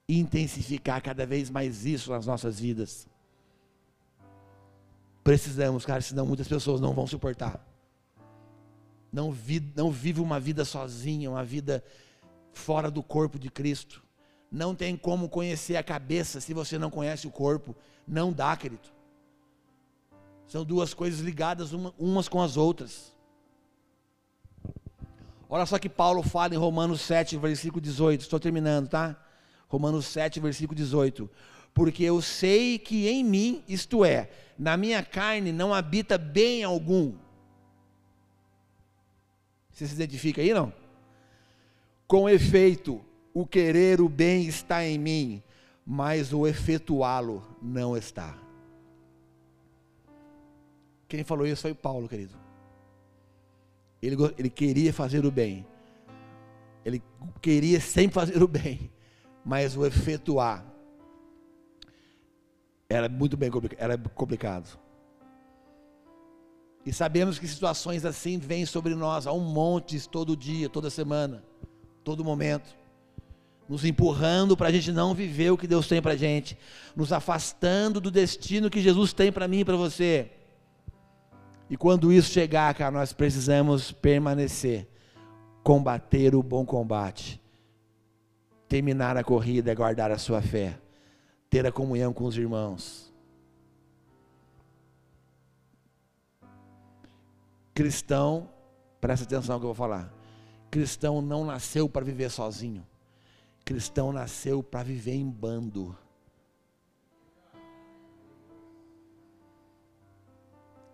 [0.07, 3.07] intensificar cada vez mais isso nas nossas vidas.
[5.23, 7.65] Precisamos, cara, senão muitas pessoas não vão suportar.
[9.11, 11.83] Não, vi, não vive uma vida sozinha, uma vida
[12.51, 14.01] fora do corpo de Cristo.
[14.51, 17.75] Não tem como conhecer a cabeça se você não conhece o corpo.
[18.07, 18.89] Não dá, querido.
[20.47, 23.15] São duas coisas ligadas uma, umas com as outras.
[25.49, 28.21] Olha só que Paulo fala em Romanos 7, versículo 18.
[28.21, 29.17] Estou terminando, tá?
[29.71, 31.29] Romanos 7, versículo 18.
[31.73, 37.13] Porque eu sei que em mim, isto é, na minha carne, não habita bem algum.
[39.71, 40.73] Você se identifica aí, não?
[42.05, 43.01] Com efeito,
[43.33, 45.41] o querer o bem está em mim,
[45.85, 48.37] mas o efetuá-lo não está.
[51.07, 52.35] Quem falou isso foi Paulo, querido.
[54.01, 55.65] Ele, ele queria fazer o bem,
[56.83, 57.01] ele
[57.41, 58.91] queria sempre fazer o bem,
[59.43, 60.65] mas o efetuar
[62.89, 64.79] era muito bem era complicado.
[66.85, 71.43] E sabemos que situações assim vêm sobre nós a um monte todo dia, toda semana,
[72.03, 72.81] todo momento
[73.71, 76.57] nos empurrando para a gente não viver o que Deus tem para a gente,
[76.93, 80.29] nos afastando do destino que Jesus tem para mim e para você.
[81.69, 84.89] E quando isso chegar, cara, nós precisamos permanecer,
[85.63, 87.40] combater o bom combate,
[88.71, 90.79] terminar a corrida, guardar a sua fé,
[91.49, 93.13] ter a comunhão com os irmãos.
[97.73, 98.49] Cristão,
[99.01, 100.13] presta atenção no que eu vou falar.
[100.69, 102.85] Cristão não nasceu para viver sozinho
[103.63, 105.95] cristão nasceu para viver em bando.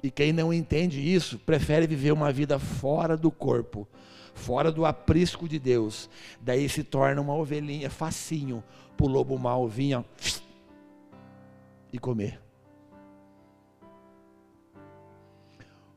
[0.03, 3.87] E quem não entende isso, prefere viver uma vida fora do corpo,
[4.37, 6.09] fora do aprisco de Deus.
[6.39, 8.63] Daí se torna uma ovelhinha facinho
[8.95, 10.03] para o lobo mal vir
[11.91, 12.39] e comer.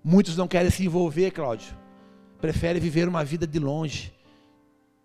[0.03, 1.77] Muitos não querem se envolver, Cláudio.
[2.41, 4.13] Preferem viver uma vida de longe.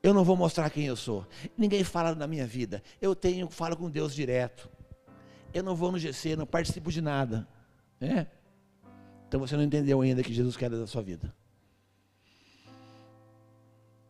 [0.01, 1.27] Eu não vou mostrar quem eu sou.
[1.57, 2.81] Ninguém fala da minha vida.
[3.01, 4.69] Eu tenho, falo com Deus direto.
[5.53, 7.47] Eu não vou no GC, não participo de nada.
[7.99, 8.25] É.
[9.27, 11.33] Então você não entendeu ainda que Jesus quer da sua vida.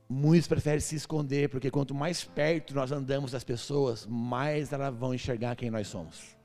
[0.08, 5.14] Muitos preferem se esconder, porque quanto mais perto nós andamos das pessoas, mais elas vão
[5.14, 6.36] enxergar quem nós somos.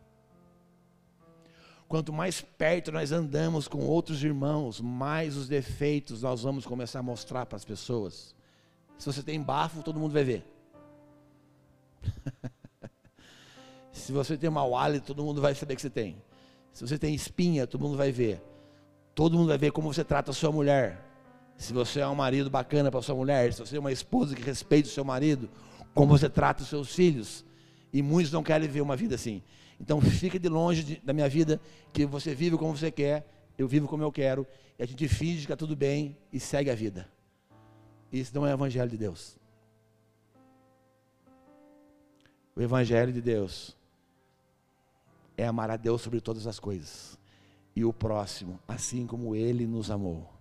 [1.86, 7.02] Quanto mais perto nós andamos com outros irmãos, mais os defeitos nós vamos começar a
[7.02, 8.34] mostrar para as pessoas.
[8.96, 10.44] Se você tem bafo, todo mundo vai ver.
[13.92, 16.22] Se você tem mau hálito, todo mundo vai saber que você tem.
[16.72, 18.40] Se você tem espinha, todo mundo vai ver.
[19.14, 21.09] Todo mundo vai ver como você trata a sua mulher.
[21.60, 24.40] Se você é um marido bacana para sua mulher, se você é uma esposa que
[24.40, 25.46] respeita o seu marido,
[25.92, 27.44] como você trata os seus filhos.
[27.92, 29.42] E muitos não querem ver uma vida assim.
[29.78, 31.60] Então fica de longe de, da minha vida,
[31.92, 33.26] que você vive como você quer,
[33.58, 34.46] eu vivo como eu quero,
[34.78, 37.06] e a gente finge que está tudo bem e segue a vida.
[38.10, 39.36] Isso não é o evangelho de Deus.
[42.56, 43.76] O evangelho de Deus
[45.36, 47.18] é amar a Deus sobre todas as coisas
[47.76, 50.39] e o próximo, assim como ele nos amou.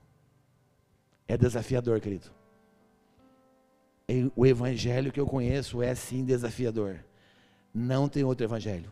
[1.29, 2.25] É desafiador, querido.
[4.35, 7.05] O evangelho que eu conheço é sim desafiador.
[7.71, 8.91] Não tem outro evangelho.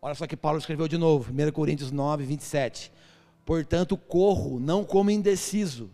[0.00, 2.90] Olha só que Paulo escreveu de novo, 1 Coríntios 9, 27.
[3.44, 5.90] Portanto, corro não como indeciso,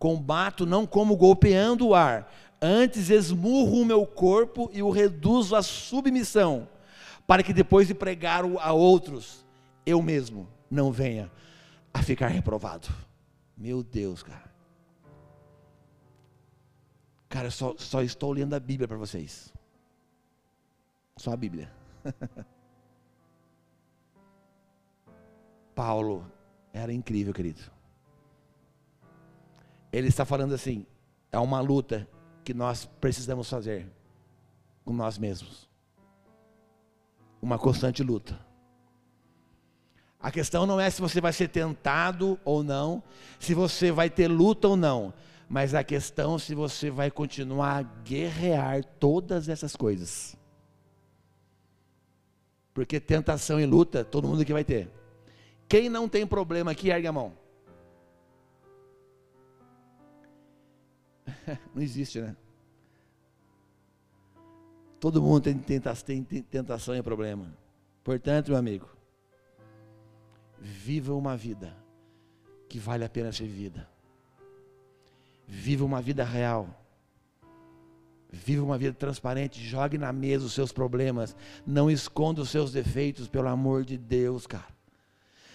[0.00, 2.28] combato não como golpeando o ar,
[2.60, 6.68] antes esmurro o meu corpo e o reduzo à submissão,
[7.24, 9.44] para que depois de pregar a outros,
[9.86, 11.30] eu mesmo não venha
[11.94, 12.88] a ficar reprovado.
[13.56, 14.52] Meu Deus, cara.
[17.28, 19.52] Cara, só, só estou lendo a Bíblia para vocês.
[21.16, 21.72] Só a Bíblia.
[25.74, 26.30] Paulo
[26.72, 27.62] era incrível, querido.
[29.90, 30.86] Ele está falando assim:
[31.30, 32.08] é uma luta
[32.44, 33.90] que nós precisamos fazer
[34.84, 35.70] com nós mesmos.
[37.40, 38.38] Uma constante luta.
[40.22, 43.02] A questão não é se você vai ser tentado ou não,
[43.40, 45.12] se você vai ter luta ou não,
[45.48, 50.36] mas a questão é se você vai continuar a guerrear todas essas coisas.
[52.72, 54.88] Porque tentação e luta, todo mundo aqui vai ter.
[55.68, 57.32] Quem não tem problema aqui, ergue a mão.
[61.74, 62.36] Não existe, né?
[65.00, 65.58] Todo mundo tem
[66.42, 67.52] tentação e problema.
[68.04, 68.88] Portanto, meu amigo,
[70.62, 71.76] viva uma vida
[72.68, 73.88] que vale a pena ser vivida.
[75.46, 76.78] Viva uma vida real.
[78.30, 81.36] Viva uma vida transparente, jogue na mesa os seus problemas,
[81.66, 84.72] não esconda os seus defeitos, pelo amor de Deus, cara.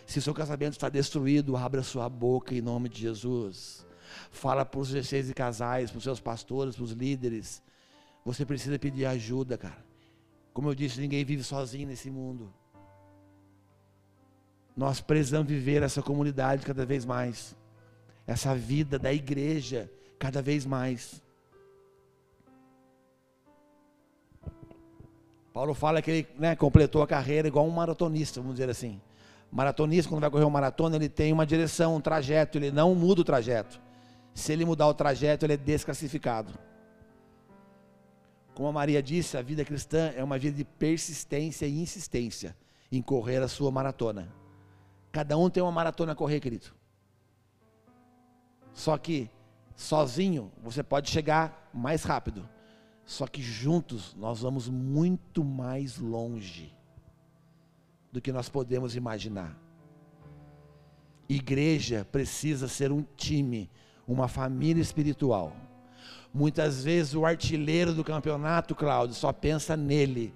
[0.05, 3.83] Se o seu casamento está destruído, abra sua boca em nome de Jesus.
[4.29, 7.63] Fala para os 16 casais, para os seus pastores, para os líderes.
[8.23, 9.83] Você precisa pedir ajuda, cara.
[10.53, 12.53] Como eu disse, ninguém vive sozinho nesse mundo.
[14.77, 17.55] Nós precisamos viver essa comunidade cada vez mais.
[18.27, 21.19] Essa vida da igreja cada vez mais.
[25.51, 29.01] Paulo fala que ele né, completou a carreira igual um maratonista, vamos dizer assim.
[29.51, 33.21] Maratonista, quando vai correr uma maratona, ele tem uma direção, um trajeto, ele não muda
[33.21, 33.81] o trajeto.
[34.35, 36.53] Se ele mudar o trajeto, ele é desclassificado.
[38.53, 42.55] Como a Maria disse, a vida cristã é uma vida de persistência e insistência
[42.91, 44.27] em correr a sua maratona.
[45.17, 46.67] Cada um tem uma maratona a correr, querido.
[48.71, 49.31] Só que
[49.75, 52.47] sozinho você pode chegar mais rápido.
[53.03, 56.71] Só que juntos nós vamos muito mais longe
[58.11, 59.57] do que nós podemos imaginar.
[61.27, 63.71] Igreja precisa ser um time,
[64.07, 65.51] uma família espiritual.
[66.31, 70.31] Muitas vezes o artilheiro do campeonato, Cláudio, só pensa nele,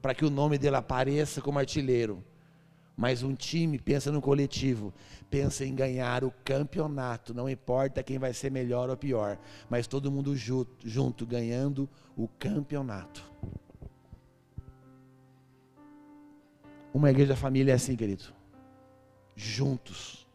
[0.00, 2.22] para que o nome dele apareça como artilheiro.
[3.00, 4.92] Mas um time pensa no coletivo,
[5.30, 9.38] pensa em ganhar o campeonato, não importa quem vai ser melhor ou pior,
[9.70, 13.24] mas todo mundo junto, junto ganhando o campeonato.
[16.92, 18.34] Uma igreja família é assim, querido.
[19.34, 20.28] Juntos.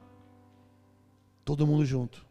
[1.43, 2.25] Todo mundo junto.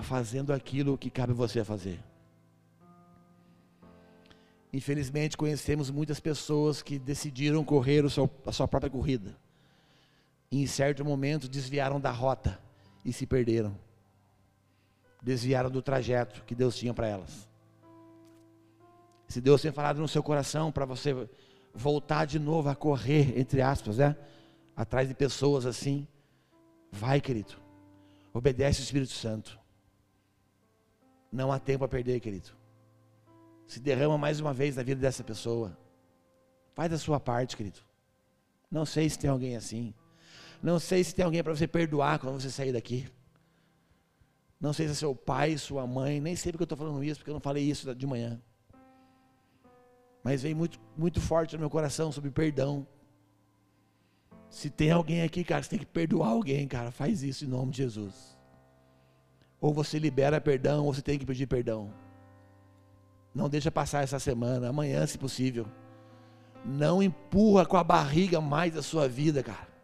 [0.00, 2.02] Fazendo aquilo que cabe você fazer.
[4.74, 9.38] Infelizmente, conhecemos muitas pessoas que decidiram correr seu, a sua própria corrida.
[10.50, 12.60] E em certo momento desviaram da rota
[13.04, 13.78] e se perderam.
[15.22, 17.48] Desviaram do trajeto que Deus tinha para elas.
[19.28, 21.14] Se Deus tem falado no seu coração para você
[21.72, 24.16] voltar de novo a correr, entre aspas, né?
[24.74, 26.04] Atrás de pessoas assim,
[26.90, 27.54] vai, querido.
[28.32, 29.56] Obedece o Espírito Santo.
[31.30, 32.63] Não há tempo a perder, querido
[33.66, 35.76] se derrama mais uma vez na vida dessa pessoa.
[36.74, 37.78] Faz a sua parte, querido.
[38.70, 39.94] Não sei se tem alguém assim.
[40.62, 43.06] Não sei se tem alguém para você perdoar quando você sair daqui.
[44.60, 47.20] Não sei se é seu pai, sua mãe, nem sei porque eu estou falando isso,
[47.20, 48.40] porque eu não falei isso de manhã.
[50.22, 52.86] Mas veio muito, muito forte no meu coração sobre perdão.
[54.48, 57.72] Se tem alguém aqui, cara, você tem que perdoar alguém, cara, faz isso em nome
[57.72, 58.38] de Jesus.
[59.60, 61.92] Ou você libera perdão, ou você tem que pedir perdão.
[63.34, 65.66] Não deixa passar essa semana, amanhã, se possível.
[66.64, 69.74] Não empurra com a barriga mais a sua vida, cara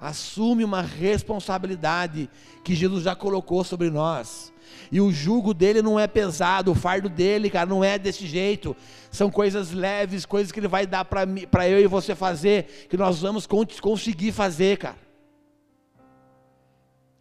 [0.00, 2.30] assume uma responsabilidade
[2.64, 4.50] que Jesus já colocou sobre nós.
[4.90, 8.74] E o jugo dele não é pesado, o fardo dele, cara, não é desse jeito.
[9.10, 13.20] São coisas leves, coisas que ele vai dar para eu e você fazer, que nós
[13.20, 14.96] vamos conseguir fazer, cara.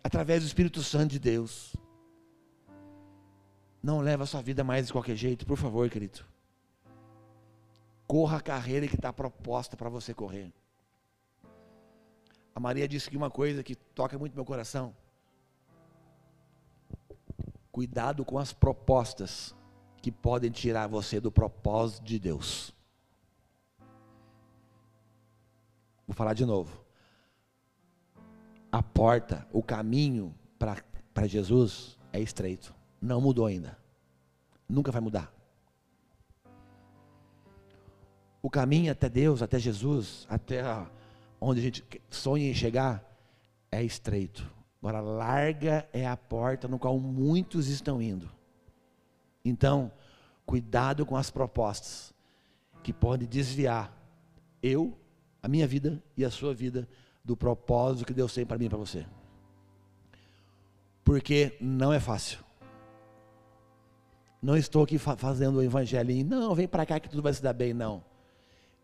[0.02, 1.76] Através do Espírito Santo de Deus.
[3.82, 6.26] Não leva a sua vida mais de qualquer jeito, por favor, querido.
[8.06, 10.52] Corra a carreira que está proposta para você correr.
[12.54, 14.94] A Maria disse que uma coisa que toca muito meu coração.
[17.72, 19.56] Cuidado com as propostas
[20.02, 22.74] que podem tirar você do propósito de Deus.
[26.06, 26.84] Vou falar de novo.
[28.72, 32.79] A porta, o caminho para Jesus é estreito.
[33.02, 33.78] Não mudou ainda.
[34.68, 35.34] Nunca vai mudar.
[38.42, 40.64] O caminho até Deus, até Jesus, até
[41.42, 43.04] onde a gente sonha em chegar,
[43.72, 44.50] é estreito.
[44.82, 48.30] Agora, larga é a porta no qual muitos estão indo.
[49.44, 49.92] Então,
[50.46, 52.14] cuidado com as propostas
[52.82, 53.94] que podem desviar
[54.64, 54.98] eu,
[55.42, 56.88] a minha vida e a sua vida
[57.24, 59.06] do propósito que Deus tem para mim e para você.
[61.04, 62.40] Porque não é fácil.
[64.41, 67.53] Não estou aqui fazendo o evangelinho, não, vem para cá que tudo vai se dar
[67.53, 68.03] bem, não.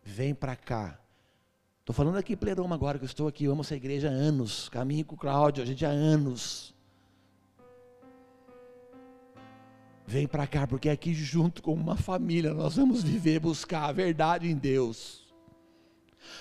[0.04, 0.98] Vem para cá
[1.86, 4.68] Estou falando aqui Pleroma agora, que eu estou aqui, eu amo essa igreja há anos,
[4.68, 6.74] caminho com o Cláudio, a gente há anos.
[10.04, 14.50] Vem para cá, porque aqui junto com uma família nós vamos viver, buscar a verdade
[14.50, 15.32] em Deus.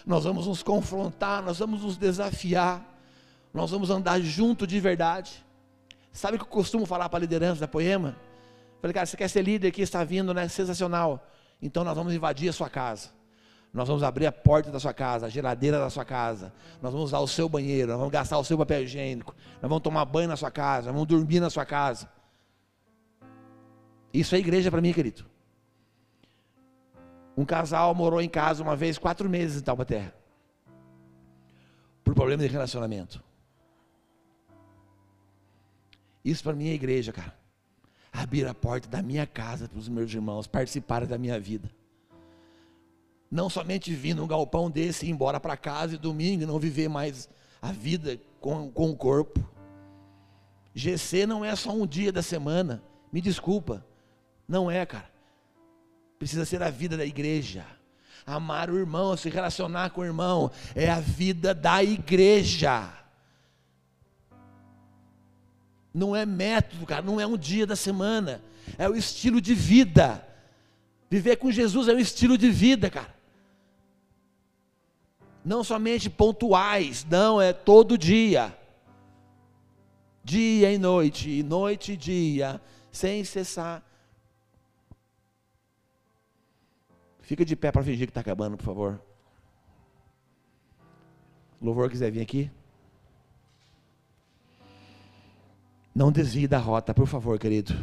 [0.04, 2.84] Nós vamos nos confrontar, nós vamos nos desafiar,
[3.54, 5.46] nós vamos andar junto de verdade.
[6.12, 8.16] Sabe o que eu costumo falar para a liderança da Poema?
[8.82, 10.48] Falei, cara, você quer ser líder aqui, está vindo, né?
[10.48, 11.28] Sensacional.
[11.62, 13.10] Então nós vamos invadir a sua casa.
[13.74, 16.54] Nós vamos abrir a porta da sua casa, a geladeira da sua casa.
[16.82, 19.36] Nós vamos usar o seu banheiro, nós vamos gastar o seu papel higiênico.
[19.62, 22.10] Nós vamos tomar banho na sua casa, nós vamos dormir na sua casa.
[24.14, 25.26] Isso é igreja para mim, querido.
[27.36, 30.14] Um casal morou em casa uma vez, quatro meses em Taubaté.
[32.02, 33.22] Por problema de relacionamento.
[36.24, 37.45] Isso para mim é igreja, cara.
[38.16, 41.70] Abrir a porta da minha casa para os meus irmãos participarem da minha vida.
[43.30, 46.88] Não somente vir num galpão desse e ir embora para casa e domingo não viver
[46.88, 47.28] mais
[47.62, 49.44] a vida com, com o corpo.
[50.74, 52.82] GC não é só um dia da semana.
[53.12, 53.86] Me desculpa.
[54.48, 55.10] Não é, cara.
[56.18, 57.66] Precisa ser a vida da igreja.
[58.26, 62.92] Amar o irmão, se relacionar com o irmão, é a vida da igreja.
[65.96, 68.42] Não é método, cara, não é um dia da semana,
[68.78, 70.28] é o estilo de vida.
[71.10, 73.16] Viver com Jesus é um estilo de vida, cara
[75.46, 78.58] não somente pontuais, não, é todo dia.
[80.24, 82.60] Dia e noite, noite e dia,
[82.92, 83.84] sem cessar.
[87.22, 89.02] Fica de pé para fingir que está acabando, por favor.
[91.62, 92.50] O louvor quiser vir aqui.
[95.96, 97.74] Não desvie da rota, por favor, querido.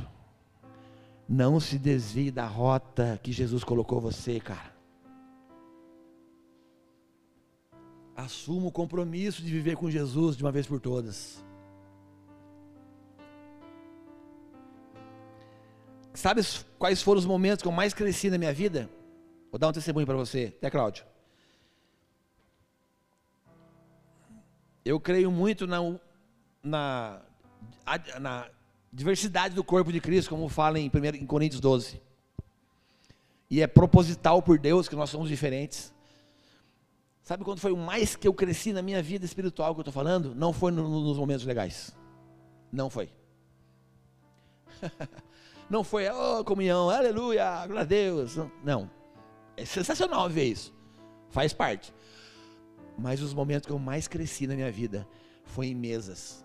[1.26, 4.70] Não se desvie da rota que Jesus colocou você, cara.
[8.14, 11.42] Assuma o compromisso de viver com Jesus de uma vez por todas.
[16.12, 16.42] Sabe
[16.78, 18.90] quais foram os momentos que eu mais cresci na minha vida?
[19.50, 21.06] Vou dar um testemunho para você, até Cláudio.
[24.84, 25.78] Eu creio muito na,
[26.62, 27.22] na,
[28.20, 28.48] na
[28.92, 32.00] diversidade do corpo de Cristo, como fala em, 1, em Coríntios 12.
[33.50, 35.92] E é proposital por Deus que nós somos diferentes.
[37.22, 39.92] Sabe quando foi o mais que eu cresci na minha vida espiritual que eu estou
[39.92, 40.34] falando?
[40.34, 41.94] Não foi no, nos momentos legais.
[42.72, 43.10] Não foi.
[45.70, 48.36] Não foi, oh, comunhão, aleluia, glória a Deus.
[48.62, 48.90] Não.
[49.56, 50.74] É sensacional ver isso.
[51.30, 51.94] Faz parte.
[52.98, 55.08] Mas os momentos que eu mais cresci na minha vida
[55.44, 56.44] foi em mesas.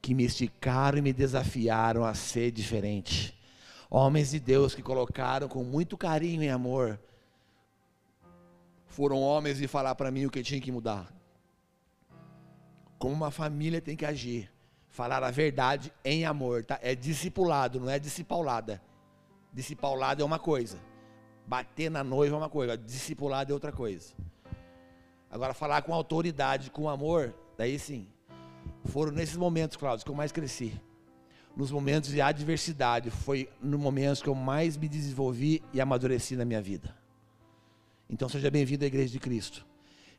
[0.00, 3.38] Que me esticaram e me desafiaram a ser diferente.
[3.90, 6.98] Homens de Deus que colocaram com muito carinho e amor
[8.86, 11.12] foram homens e falar para mim o que tinha que mudar.
[12.98, 14.50] Como uma família tem que agir.
[14.88, 16.78] Falar a verdade em amor, tá?
[16.82, 18.82] É discipulado, não é discipaulada.
[19.52, 20.78] Discipaulada é uma coisa.
[21.46, 24.12] Bater na noiva é uma coisa, discipulado é outra coisa.
[25.30, 28.08] Agora, falar com autoridade, com amor, daí sim.
[28.84, 30.80] Foram nesses momentos, Cláudio, que eu mais cresci.
[31.56, 36.44] Nos momentos de adversidade, foi nos momentos que eu mais me desenvolvi e amadureci na
[36.44, 36.94] minha vida.
[38.08, 39.66] Então, seja bem-vindo à Igreja de Cristo.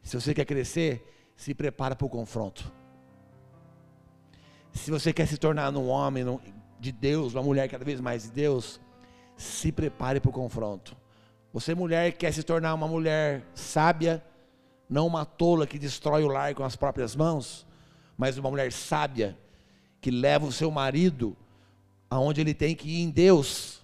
[0.03, 1.05] Se você quer crescer,
[1.35, 2.71] se prepara para o confronto.
[4.73, 6.39] Se você quer se tornar um homem
[6.79, 8.79] de Deus, uma mulher cada vez mais de Deus,
[9.35, 10.95] se prepare para o confronto.
[11.53, 14.23] Você, mulher, quer se tornar uma mulher sábia,
[14.89, 17.67] não uma tola que destrói o lar com as próprias mãos,
[18.21, 19.35] mas uma mulher sábia
[19.99, 21.35] que leva o seu marido
[22.07, 23.81] aonde ele tem que ir em Deus.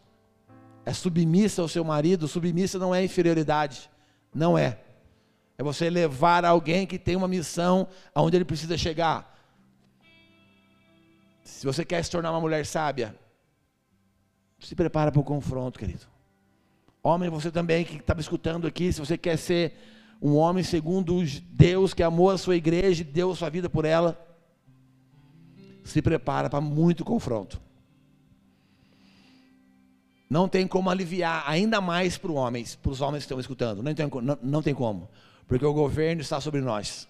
[0.86, 3.90] É submissa ao seu marido, submissa não é inferioridade,
[4.32, 4.78] não é.
[5.58, 9.36] É você levar alguém que tem uma missão aonde ele precisa chegar.
[11.44, 13.16] Se você quer se tornar uma mulher sábia,
[14.60, 16.06] se prepara para o confronto, querido.
[17.02, 19.74] Homem, você também que estava escutando aqui, se você quer ser
[20.22, 23.84] um homem segundo Deus, que amou a sua igreja e deu a sua vida por
[23.84, 24.27] ela,
[25.88, 27.62] se prepara para muito confronto.
[30.30, 33.82] Não tem como aliviar ainda mais para os homens, para os homens que estão escutando.
[33.82, 35.10] Não tem, não, não tem como.
[35.48, 37.08] Porque o governo está sobre nós.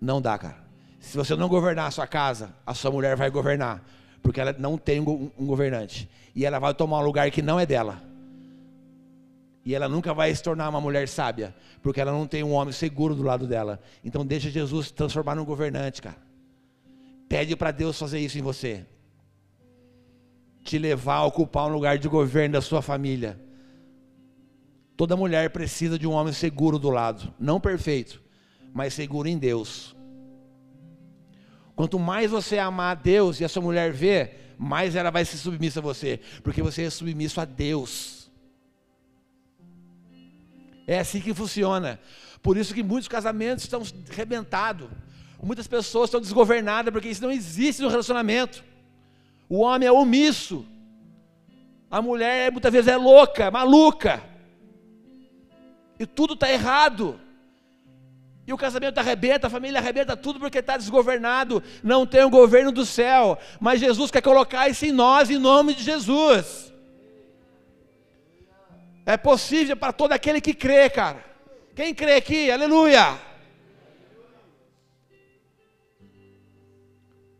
[0.00, 0.56] Não dá, cara.
[0.98, 3.84] Se você não governar a sua casa, a sua mulher vai governar.
[4.20, 6.10] Porque ela não tem um, governante.
[6.34, 8.02] E ela vai tomar um lugar que não é dela.
[9.64, 12.72] E ela nunca vai se tornar uma mulher sábia, porque ela não tem um homem
[12.72, 13.80] seguro do lado dela.
[14.04, 16.31] Então deixa Jesus transformar num governante, cara.
[17.32, 18.84] Pede para Deus fazer isso em você.
[20.62, 23.40] Te levar a ocupar um lugar de governo da sua família.
[24.98, 28.22] Toda mulher precisa de um homem seguro do lado, não perfeito,
[28.74, 29.96] mas seguro em Deus.
[31.74, 35.38] Quanto mais você amar a Deus e a sua mulher ver, mais ela vai ser
[35.38, 38.30] submissa a você, porque você é submisso a Deus.
[40.86, 41.98] É assim que funciona.
[42.42, 43.80] Por isso que muitos casamentos estão
[44.10, 44.90] arrebentados.
[45.42, 48.62] Muitas pessoas estão desgovernadas porque isso não existe no relacionamento.
[49.48, 50.64] O homem é omisso.
[51.90, 54.22] A mulher muitas vezes é louca, maluca.
[55.98, 57.20] E tudo está errado.
[58.46, 61.62] E o casamento arrebenta, a família arrebenta tudo porque está desgovernado.
[61.82, 63.36] Não tem o governo do céu.
[63.60, 66.72] Mas Jesus quer colocar isso em nós, em nome de Jesus.
[69.04, 71.24] É possível para todo aquele que crê, cara.
[71.74, 72.48] Quem crê aqui?
[72.48, 73.31] Aleluia.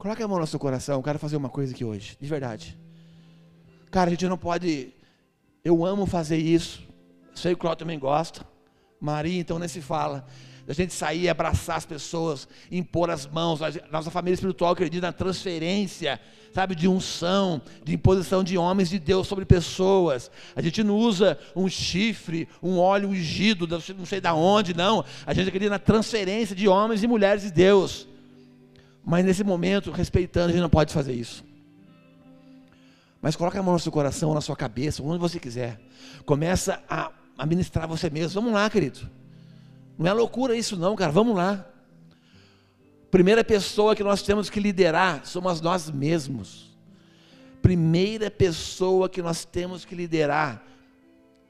[0.02, 0.96] Coloque a mão no seu coração.
[0.96, 2.76] Eu quero fazer uma coisa aqui hoje, de verdade.
[3.88, 4.92] Cara, a gente não pode.
[5.64, 6.82] Eu amo fazer isso.
[7.36, 8.44] Sei que o Cláudio também gosta.
[9.00, 10.26] Maria, então, nem se fala
[10.66, 13.60] da gente sair, abraçar as pessoas, impor as mãos.
[13.92, 16.20] Nossa família espiritual acredita na transferência,
[16.52, 20.32] sabe, de unção, de imposição de homens de Deus sobre pessoas.
[20.56, 25.04] A gente não usa um chifre, um óleo ungido, não sei da onde, não.
[25.24, 28.10] A gente acredita na transferência de homens e mulheres de Deus.
[29.04, 31.44] Mas nesse momento, respeitando, a gente não pode fazer isso.
[33.20, 35.80] Mas coloca a mão no seu coração, na sua cabeça, onde você quiser.
[36.24, 38.40] Começa a, a ministrar você mesmo.
[38.40, 39.08] Vamos lá, querido.
[39.98, 41.12] Não é loucura isso, não, cara.
[41.12, 41.64] Vamos lá.
[43.10, 46.72] Primeira pessoa que nós temos que liderar somos nós mesmos.
[47.60, 50.64] Primeira pessoa que nós temos que liderar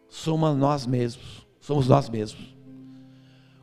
[0.09, 1.47] somos nós mesmos.
[1.61, 2.55] Somos nós mesmos.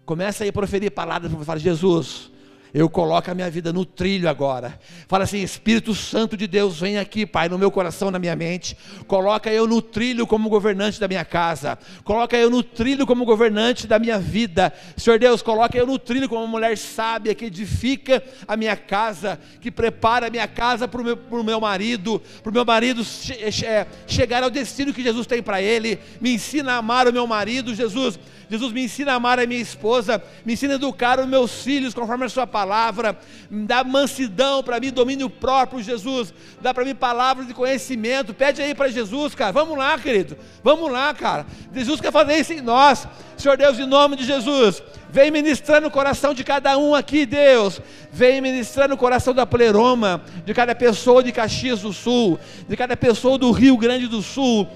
[0.05, 2.28] Começa aí a proferir palavras para falar, Jesus,
[2.73, 4.79] eu coloco a minha vida no trilho agora.
[5.07, 8.77] Fala assim: Espírito Santo de Deus, vem aqui, Pai, no meu coração, na minha mente.
[9.07, 11.77] Coloca eu no trilho como governante da minha casa.
[12.03, 14.71] Coloca eu no trilho como governante da minha vida.
[14.95, 19.39] Senhor Deus, coloca eu no trilho como uma mulher sábia que edifica a minha casa,
[19.59, 23.51] que prepara a minha casa para o meu, meu marido, para o meu marido che
[23.51, 25.99] che chegar ao destino que Jesus tem para ele.
[26.21, 28.19] Me ensina a amar o meu marido, Jesus.
[28.49, 31.93] Jesus me ensina a amar a minha esposa, me ensina a educar os meus filhos
[31.93, 33.17] conforme a sua palavra,
[33.49, 38.73] dá mansidão para mim, domínio próprio, Jesus, dá para mim palavras de conhecimento, pede aí
[38.73, 43.07] para Jesus, cara, vamos lá, querido, vamos lá, cara, Jesus quer fazer isso em nós,
[43.37, 44.81] Senhor Deus, em nome de Jesus,
[45.11, 47.79] vem ministrando o coração de cada um aqui, Deus,
[48.11, 52.97] vem ministrando o coração da pleroma, de cada pessoa de Caxias do Sul, de cada
[52.97, 54.67] pessoa do Rio Grande do Sul,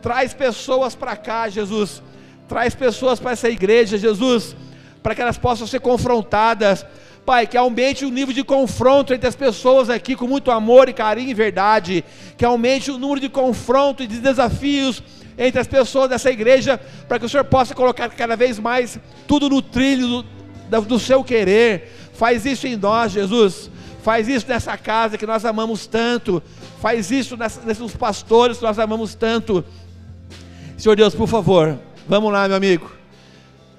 [0.00, 2.02] traz pessoas para cá, Jesus,
[2.50, 4.56] Traz pessoas para essa igreja, Jesus,
[5.04, 6.84] para que elas possam ser confrontadas,
[7.24, 10.92] Pai, que aumente o nível de confronto entre as pessoas aqui com muito amor e
[10.92, 12.04] carinho e verdade.
[12.36, 15.00] Que aumente o número de confronto e de desafios
[15.38, 18.98] entre as pessoas dessa igreja, para que o Senhor possa colocar cada vez mais
[19.28, 20.24] tudo no trilho
[20.68, 21.92] do, do seu querer.
[22.14, 23.70] Faz isso em nós, Jesus.
[24.02, 26.42] Faz isso nessa casa que nós amamos tanto.
[26.80, 29.64] Faz isso nesses pastores que nós amamos tanto.
[30.76, 31.78] Senhor Deus, por favor,
[32.08, 32.90] vamos lá, meu amigo.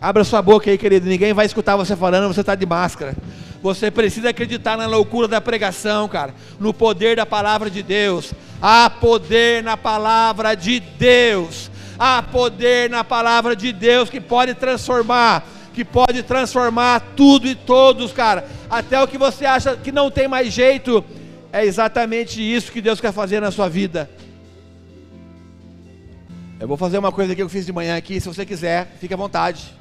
[0.01, 1.07] Abra sua boca aí, querido.
[1.07, 3.15] Ninguém vai escutar você falando, você está de máscara.
[3.61, 6.33] Você precisa acreditar na loucura da pregação, cara.
[6.59, 8.33] No poder da palavra de Deus.
[8.59, 11.69] Há poder na palavra de Deus.
[11.99, 15.45] Há poder na palavra de Deus que pode transformar.
[15.71, 18.47] Que pode transformar tudo e todos, cara.
[18.69, 21.05] Até o que você acha que não tem mais jeito.
[21.53, 24.09] É exatamente isso que Deus quer fazer na sua vida.
[26.61, 28.21] Eu vou fazer uma coisa que eu fiz de manhã aqui.
[28.21, 29.75] Se você quiser, fique à vontade.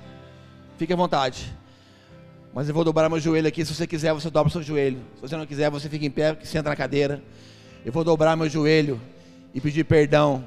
[0.79, 1.55] Fique à vontade.
[2.55, 3.63] Mas eu vou dobrar meu joelho aqui.
[3.67, 4.97] Se você quiser, você dobra o seu joelho.
[5.17, 7.23] Se você não quiser, você fica em pé, senta na cadeira.
[7.85, 8.99] Eu vou dobrar meu joelho
[9.53, 10.43] e pedir perdão.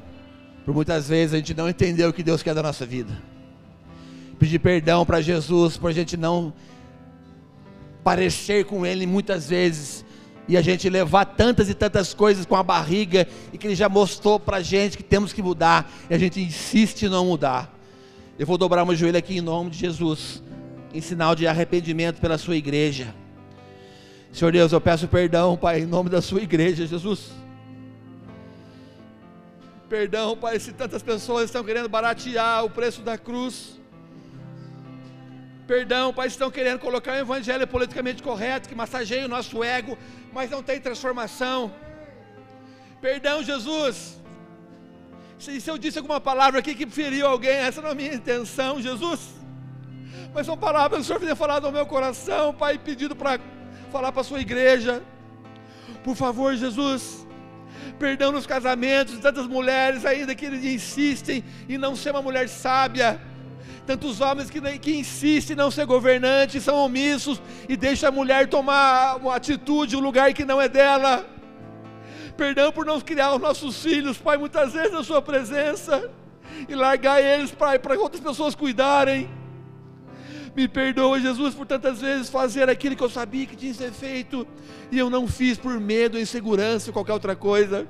[0.65, 3.15] Por muitas vezes a gente não entendeu o que Deus quer da nossa vida.
[4.39, 6.51] Pedir perdão para Jesus por a gente não
[8.03, 10.03] parecer com Ele muitas vezes
[10.47, 13.87] e a gente levar tantas e tantas coisas com a barriga e que Ele já
[13.87, 17.73] mostrou para a gente que temos que mudar e a gente insiste em não mudar.
[18.37, 20.41] Eu vou dobrar meu joelho aqui em nome de Jesus,
[20.93, 23.13] em sinal de arrependimento pela sua igreja.
[24.31, 27.31] Senhor Deus, eu peço perdão, Pai, em nome da sua igreja, Jesus.
[29.87, 33.79] Perdão, Pai, se tantas pessoas estão querendo baratear o preço da cruz.
[35.67, 39.97] Perdão, Pai, estão querendo colocar um evangelho politicamente correto, que massageia o nosso ego,
[40.31, 41.73] mas não tem transformação.
[43.01, 44.21] Perdão, Jesus
[45.43, 48.13] se, se eu disse alguma palavra aqui que feriu alguém, essa não é a minha
[48.13, 49.19] intenção, Jesus.
[50.33, 53.37] Mas são palavras que o Senhor tem falado ao meu coração, Pai, pedido para
[53.91, 55.03] falar para a sua igreja.
[56.01, 57.27] Por favor, Jesus,
[57.99, 63.19] perdão nos casamentos, tantas mulheres ainda que insistem em não ser uma mulher sábia,
[63.85, 68.47] tantos homens que, que insistem em não ser governantes, são omissos e deixam a mulher
[68.47, 71.25] tomar uma atitude, um lugar que não é dela.
[72.37, 76.09] Perdão por não criar os nossos filhos, Pai, muitas vezes na Sua presença
[76.67, 79.29] e largar eles, para outras pessoas cuidarem.
[80.55, 83.91] Me perdoa, Jesus, por tantas vezes fazer aquilo que eu sabia que tinha que ser
[83.91, 84.47] feito
[84.91, 87.87] e eu não fiz por medo, insegurança ou qualquer outra coisa.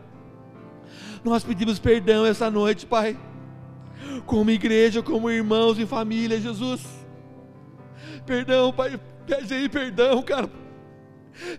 [1.23, 3.17] Nós pedimos perdão essa noite, Pai,
[4.25, 6.81] como igreja, como irmãos e família, Jesus.
[8.25, 10.49] Perdão, Pai, pede aí perdão, cara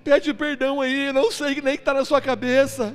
[0.03, 2.95] Pede perdão aí, não sei nem que está na sua cabeça.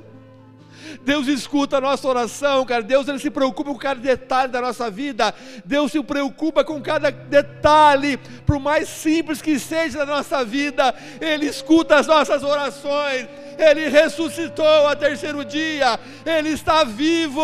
[1.03, 2.81] Deus escuta a nossa oração, cara.
[2.81, 5.33] Deus ele se preocupa com cada detalhe da nossa vida.
[5.65, 11.45] Deus se preocupa com cada detalhe, por mais simples que seja da nossa vida, Ele
[11.45, 13.27] escuta as nossas orações.
[13.57, 15.99] Ele ressuscitou ao terceiro dia.
[16.25, 17.41] Ele está vivo.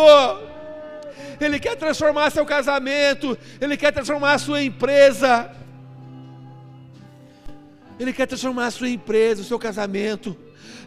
[1.40, 3.36] Ele quer transformar seu casamento.
[3.60, 5.50] Ele quer transformar a sua empresa.
[7.98, 10.36] Ele quer transformar a sua empresa, o seu casamento,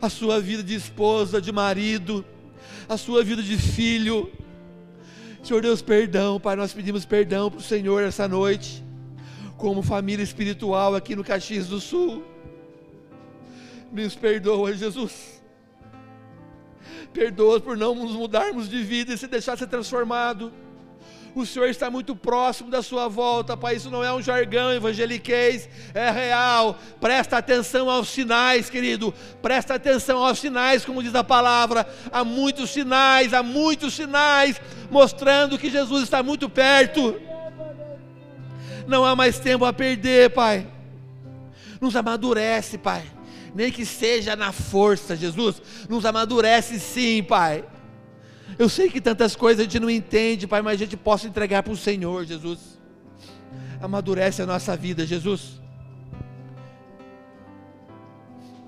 [0.01, 2.23] a sua vida de esposa, de marido,
[2.88, 4.31] a sua vida de filho.
[5.43, 8.84] Senhor Deus, perdão, Pai, nós pedimos perdão para o Senhor essa noite,
[9.57, 12.23] como família espiritual aqui no Caxias do Sul.
[13.91, 15.39] Nos perdoa, Jesus.
[17.14, 20.52] Perdoa por não nos mudarmos de vida e se deixar ser transformado.
[21.36, 23.76] O Senhor está muito próximo da sua volta, Pai.
[23.76, 26.78] Isso não é um jargão evangeliquez, é real.
[26.99, 29.14] Presta atenção aos sinais, querido.
[29.41, 31.88] Presta atenção aos sinais, como diz a palavra.
[32.11, 34.60] Há muitos sinais, há muitos sinais
[34.90, 37.20] mostrando que Jesus está muito perto.
[38.88, 40.68] Não há mais tempo a perder, Pai.
[41.80, 43.03] Nos amadurece, Pai.
[43.53, 45.61] Nem que seja na força, Jesus.
[45.89, 47.65] Nos amadurece sim, Pai
[48.59, 51.63] eu sei que tantas coisas a gente não entende, Pai, mas a gente possa entregar
[51.63, 52.77] para o Senhor, Jesus.
[53.81, 55.61] Amadurece a nossa vida, Jesus.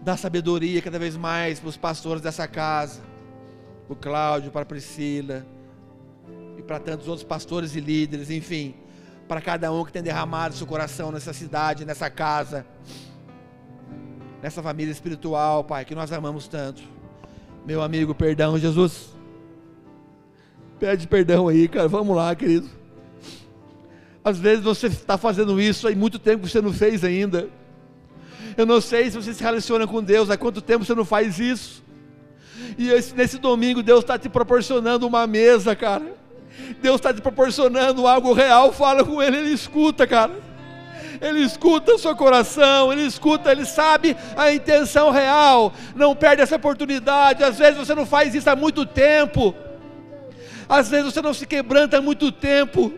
[0.02, 3.02] Dá sabedoria cada vez mais para os pastores dessa casa,
[3.86, 5.46] para o Cláudio, para a Priscila,
[6.58, 8.76] e para tantos outros pastores e líderes, enfim,
[9.28, 12.66] para cada um que tem derramado seu coração nessa cidade, nessa casa,
[14.42, 16.82] nessa família espiritual, Pai, que nós amamos tanto.
[17.66, 19.10] Meu amigo, perdão, Jesus.
[20.80, 21.88] Pede perdão aí, cara.
[21.88, 22.68] Vamos lá, querido.
[24.24, 27.50] Às vezes você está fazendo isso há muito tempo que você não fez ainda.
[28.58, 31.40] Eu não sei se você se relaciona com Deus, há quanto tempo você não faz
[31.40, 31.84] isso.
[32.78, 36.14] E esse, nesse domingo Deus está te proporcionando uma mesa, cara.
[36.82, 38.72] Deus está te proporcionando algo real.
[38.74, 40.34] Fala com Ele, Ele escuta, cara.
[41.22, 45.72] Ele escuta o seu coração, Ele escuta, Ele sabe a intenção real.
[45.96, 47.44] Não perde essa oportunidade.
[47.44, 49.54] Às vezes você não faz isso há muito tempo.
[50.68, 52.92] Às vezes você não se quebranta há muito tempo.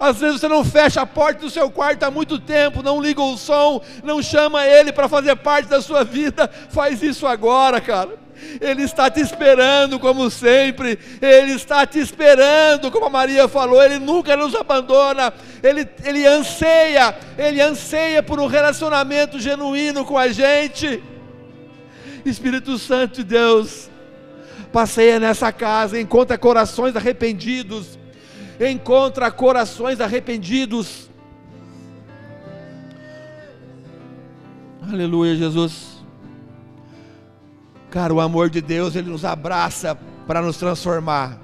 [0.00, 3.20] Às vezes você não fecha a porta do seu quarto há muito tempo, não liga
[3.20, 6.48] o som, não chama ele para fazer parte da sua vida.
[6.70, 8.25] Faz isso agora, cara.
[8.60, 10.98] Ele está te esperando, como sempre.
[11.20, 13.82] Ele está te esperando, como a Maria falou.
[13.82, 15.32] Ele nunca nos abandona.
[15.62, 21.02] Ele, ele anseia, ele anseia por um relacionamento genuíno com a gente.
[22.24, 23.88] Espírito Santo de Deus,
[24.72, 27.98] passeia nessa casa, encontra corações arrependidos.
[28.58, 31.10] Encontra corações arrependidos.
[34.82, 35.95] Aleluia, Jesus.
[37.96, 39.96] Cara, o amor de Deus, ele nos abraça
[40.26, 41.40] para nos transformar.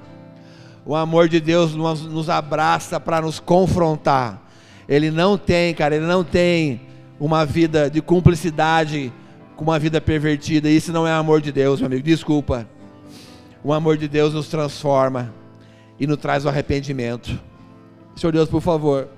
[0.85, 4.39] O amor de Deus nos, nos abraça para nos confrontar.
[4.87, 6.83] Ele não tem, cara, ele não tem
[7.19, 9.11] uma vida de cumplicidade
[9.57, 10.69] com uma vida pervertida.
[10.69, 12.03] Isso não é amor de Deus, meu amigo.
[12.03, 12.69] Desculpa.
[13.65, 15.33] O amor de Deus nos transforma
[15.99, 17.41] e nos traz o arrependimento.
[18.15, 19.09] Senhor Deus, por favor.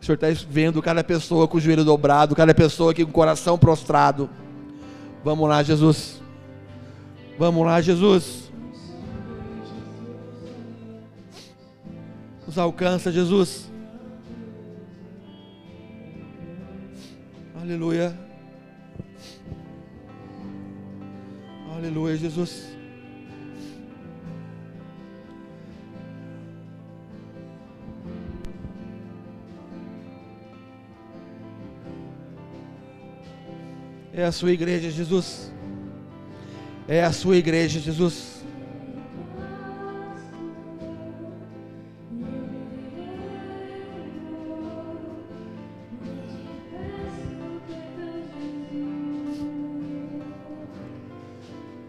[0.00, 3.12] O Senhor está vendo cada pessoa com o joelho dobrado, cada pessoa aqui com o
[3.12, 4.30] coração prostrado.
[5.22, 6.21] Vamos lá, Jesus.
[7.38, 8.52] Vamos lá, Jesus.
[12.46, 13.70] Nos alcança, Jesus.
[17.60, 18.16] Aleluia.
[21.74, 22.70] Aleluia, Jesus.
[34.12, 35.52] É a sua igreja, Jesus
[36.96, 38.44] é a sua igreja, Jesus.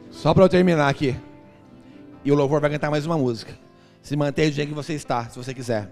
[0.09, 1.19] Só para eu terminar aqui.
[2.23, 3.53] E o louvor vai cantar mais uma música.
[4.01, 5.91] Se mantenha do jeito que você está, se você quiser.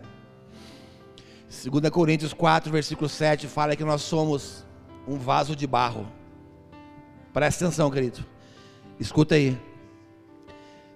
[1.49, 4.65] 2 Coríntios 4, versículo 7 fala que nós somos
[5.05, 6.07] um vaso de barro.
[7.33, 8.25] Presta atenção, querido.
[9.01, 9.57] Escuta aí.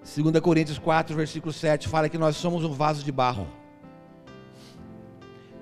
[0.04, 3.48] 2 Coríntios 4, versículo 7 fala que nós somos um vaso de barro.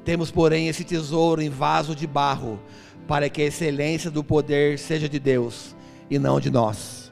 [0.04, 2.60] Temos, porém, esse tesouro em vaso de barro,
[3.08, 5.74] para que a excelência do poder seja de Deus
[6.10, 7.10] e não de nós.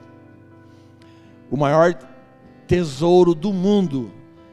[1.50, 1.94] O maior
[2.66, 4.12] tesouro do mundo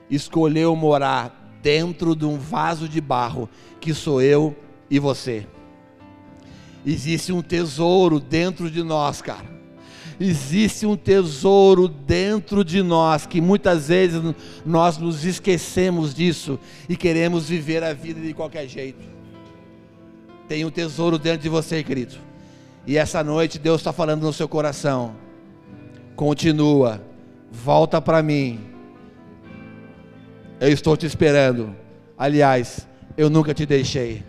[0.10, 3.49] escolheu morar dentro de um vaso de barro,
[3.81, 4.56] que sou eu
[4.89, 5.45] e você.
[6.85, 9.59] Existe um tesouro dentro de nós, cara
[10.20, 14.22] existe um tesouro dentro de nós que muitas vezes
[14.66, 19.04] nós nos esquecemos disso e queremos viver a vida de qualquer jeito.
[20.48, 22.16] Tem um tesouro dentro de você, querido.
[22.86, 25.16] E essa noite Deus está falando no seu coração.
[26.16, 27.02] Continua,
[27.52, 28.60] volta para mim.
[30.60, 31.76] Eu estou te esperando.
[32.18, 34.24] Aliás, eu nunca te deixei.